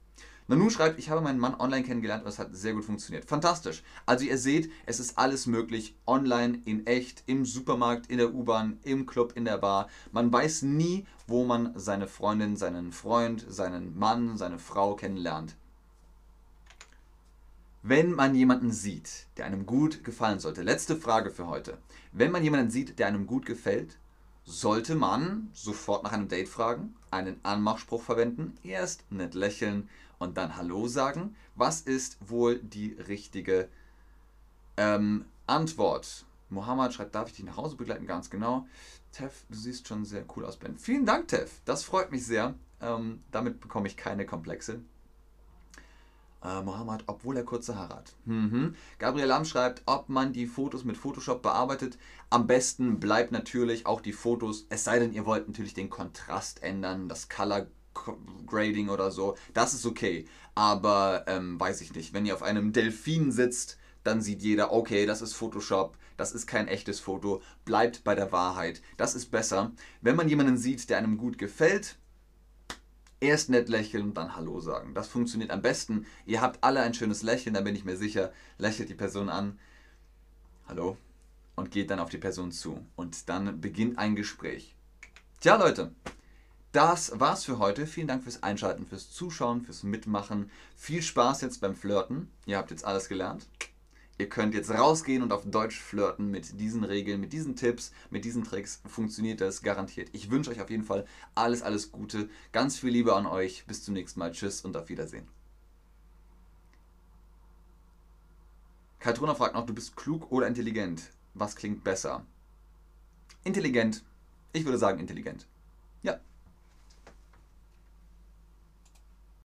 Nanu 0.51 0.69
schreibt, 0.69 0.99
ich 0.99 1.09
habe 1.09 1.21
meinen 1.21 1.39
Mann 1.39 1.55
online 1.55 1.83
kennengelernt 1.83 2.23
und 2.25 2.29
es 2.29 2.37
hat 2.37 2.53
sehr 2.53 2.73
gut 2.73 2.83
funktioniert. 2.83 3.23
Fantastisch. 3.23 3.83
Also 4.05 4.25
ihr 4.25 4.37
seht, 4.37 4.69
es 4.85 4.99
ist 4.99 5.17
alles 5.17 5.47
möglich. 5.47 5.95
Online, 6.05 6.59
in 6.65 6.85
echt, 6.85 7.23
im 7.25 7.45
Supermarkt, 7.45 8.07
in 8.07 8.17
der 8.17 8.33
U-Bahn, 8.33 8.77
im 8.83 9.05
Club, 9.05 9.31
in 9.37 9.45
der 9.45 9.57
Bar. 9.59 9.87
Man 10.11 10.33
weiß 10.33 10.63
nie, 10.63 11.05
wo 11.25 11.45
man 11.45 11.71
seine 11.79 12.05
Freundin, 12.05 12.57
seinen 12.57 12.91
Freund, 12.91 13.45
seinen 13.47 13.97
Mann, 13.97 14.35
seine 14.35 14.59
Frau 14.59 14.97
kennenlernt. 14.97 15.55
Wenn 17.81 18.11
man 18.11 18.35
jemanden 18.35 18.73
sieht, 18.73 19.27
der 19.37 19.45
einem 19.45 19.65
gut 19.65 20.03
gefallen 20.03 20.39
sollte, 20.39 20.63
letzte 20.63 20.97
Frage 20.97 21.31
für 21.31 21.47
heute. 21.47 21.77
Wenn 22.11 22.29
man 22.29 22.43
jemanden 22.43 22.71
sieht, 22.71 22.99
der 22.99 23.07
einem 23.07 23.25
gut 23.25 23.45
gefällt, 23.45 23.99
sollte 24.43 24.95
man 24.95 25.49
sofort 25.53 26.03
nach 26.03 26.11
einem 26.11 26.27
Date 26.27 26.49
fragen, 26.49 26.93
einen 27.09 27.39
Anmachspruch 27.43 28.01
verwenden, 28.01 28.57
erst 28.63 29.09
nett 29.09 29.33
lächeln 29.33 29.87
und 30.21 30.37
dann 30.37 30.55
Hallo 30.55 30.87
sagen. 30.87 31.35
Was 31.55 31.81
ist 31.81 32.17
wohl 32.29 32.59
die 32.59 32.93
richtige 32.93 33.69
ähm, 34.77 35.25
Antwort? 35.47 36.25
Mohammed 36.49 36.93
schreibt, 36.93 37.15
darf 37.15 37.29
ich 37.29 37.35
dich 37.35 37.45
nach 37.45 37.57
Hause 37.57 37.75
begleiten? 37.75 38.05
Ganz 38.05 38.29
genau. 38.29 38.67
Tev, 39.11 39.45
du 39.49 39.57
siehst 39.57 39.87
schon 39.87 40.05
sehr 40.05 40.25
cool 40.35 40.45
aus, 40.45 40.57
Ben. 40.57 40.77
Vielen 40.77 41.05
Dank, 41.05 41.27
Tev. 41.27 41.61
Das 41.65 41.83
freut 41.83 42.11
mich 42.11 42.25
sehr. 42.25 42.53
Ähm, 42.81 43.23
damit 43.31 43.59
bekomme 43.59 43.87
ich 43.87 43.97
keine 43.97 44.25
Komplexe. 44.25 44.81
Äh, 46.43 46.61
Mohammed, 46.61 47.03
obwohl 47.07 47.37
er 47.37 47.43
kurze 47.43 47.75
Haare 47.75 47.97
hat. 47.97 48.13
Mhm. 48.25 48.75
Gabriel 48.99 49.27
Lam 49.27 49.45
schreibt, 49.45 49.83
ob 49.85 50.09
man 50.09 50.33
die 50.33 50.47
Fotos 50.47 50.83
mit 50.83 50.97
Photoshop 50.97 51.41
bearbeitet. 51.41 51.97
Am 52.29 52.47
besten 52.47 52.99
bleibt 52.99 53.31
natürlich 53.31 53.85
auch 53.85 54.01
die 54.01 54.13
Fotos, 54.13 54.65
es 54.69 54.83
sei 54.83 54.99
denn, 54.99 55.13
ihr 55.13 55.25
wollt 55.25 55.47
natürlich 55.47 55.73
den 55.73 55.89
Kontrast 55.89 56.63
ändern, 56.63 57.07
das 57.09 57.29
Color 57.29 57.67
Grading 58.45 58.89
oder 58.89 59.11
so. 59.11 59.35
Das 59.53 59.73
ist 59.73 59.85
okay. 59.85 60.25
Aber 60.55 61.25
ähm, 61.27 61.59
weiß 61.59 61.81
ich 61.81 61.93
nicht, 61.93 62.13
wenn 62.13 62.25
ihr 62.25 62.35
auf 62.35 62.43
einem 62.43 62.73
Delfin 62.73 63.31
sitzt, 63.31 63.77
dann 64.03 64.21
sieht 64.21 64.41
jeder, 64.41 64.73
okay, 64.73 65.05
das 65.05 65.21
ist 65.21 65.33
Photoshop, 65.33 65.97
das 66.17 66.31
ist 66.31 66.47
kein 66.47 66.67
echtes 66.67 66.99
Foto, 66.99 67.41
bleibt 67.65 68.03
bei 68.03 68.15
der 68.15 68.31
Wahrheit. 68.31 68.81
Das 68.97 69.15
ist 69.15 69.31
besser. 69.31 69.71
Wenn 70.01 70.15
man 70.15 70.27
jemanden 70.27 70.57
sieht, 70.57 70.89
der 70.89 70.97
einem 70.97 71.17
gut 71.17 71.37
gefällt, 71.37 71.97
Erst 73.23 73.51
nett 73.51 73.69
lächeln 73.69 74.03
und 74.03 74.17
dann 74.17 74.35
Hallo 74.35 74.59
sagen. 74.61 74.95
Das 74.95 75.07
funktioniert 75.07 75.51
am 75.51 75.61
besten. 75.61 76.07
Ihr 76.25 76.41
habt 76.41 76.63
alle 76.63 76.81
ein 76.81 76.95
schönes 76.95 77.21
Lächeln, 77.21 77.53
da 77.53 77.61
bin 77.61 77.75
ich 77.75 77.85
mir 77.85 77.95
sicher. 77.95 78.33
Lächelt 78.57 78.89
die 78.89 78.95
Person 78.95 79.29
an. 79.29 79.59
Hallo. 80.67 80.97
Und 81.55 81.69
geht 81.69 81.91
dann 81.91 81.99
auf 81.99 82.09
die 82.09 82.17
Person 82.17 82.51
zu. 82.51 82.83
Und 82.95 83.29
dann 83.29 83.61
beginnt 83.61 83.99
ein 83.99 84.15
Gespräch. 84.15 84.75
Tja, 85.39 85.55
Leute. 85.55 85.93
Das 86.71 87.19
war's 87.19 87.43
für 87.43 87.59
heute. 87.59 87.85
Vielen 87.85 88.07
Dank 88.07 88.23
fürs 88.23 88.43
Einschalten, 88.43 88.85
fürs 88.85 89.11
Zuschauen, 89.11 89.61
fürs 89.61 89.83
Mitmachen. 89.83 90.49
Viel 90.77 91.01
Spaß 91.01 91.41
jetzt 91.41 91.59
beim 91.59 91.75
Flirten. 91.75 92.29
Ihr 92.45 92.57
habt 92.57 92.71
jetzt 92.71 92.85
alles 92.85 93.09
gelernt. 93.09 93.45
Ihr 94.17 94.29
könnt 94.29 94.53
jetzt 94.53 94.69
rausgehen 94.69 95.21
und 95.21 95.33
auf 95.33 95.43
Deutsch 95.45 95.81
flirten 95.81 96.29
mit 96.29 96.59
diesen 96.61 96.83
Regeln, 96.83 97.19
mit 97.19 97.33
diesen 97.33 97.55
Tipps, 97.57 97.91
mit 98.09 98.23
diesen 98.23 98.45
Tricks. 98.45 98.81
Funktioniert 98.85 99.41
das 99.41 99.63
garantiert. 99.63 100.09
Ich 100.13 100.29
wünsche 100.29 100.51
euch 100.51 100.61
auf 100.61 100.69
jeden 100.69 100.83
Fall 100.83 101.05
alles, 101.35 101.61
alles 101.61 101.91
Gute. 101.91 102.29
Ganz 102.53 102.79
viel 102.79 102.91
Liebe 102.91 103.15
an 103.15 103.25
euch. 103.25 103.65
Bis 103.65 103.83
zum 103.83 103.93
nächsten 103.93 104.19
Mal. 104.19 104.31
Tschüss 104.31 104.61
und 104.61 104.77
auf 104.77 104.87
Wiedersehen. 104.87 105.27
Kaltrona 108.99 109.35
fragt 109.35 109.55
noch, 109.55 109.65
du 109.65 109.73
bist 109.73 109.97
klug 109.97 110.31
oder 110.31 110.47
intelligent? 110.47 111.01
Was 111.33 111.55
klingt 111.55 111.83
besser? 111.83 112.23
Intelligent. 113.43 114.03
Ich 114.53 114.63
würde 114.63 114.77
sagen 114.77 114.99
intelligent. 114.99 115.47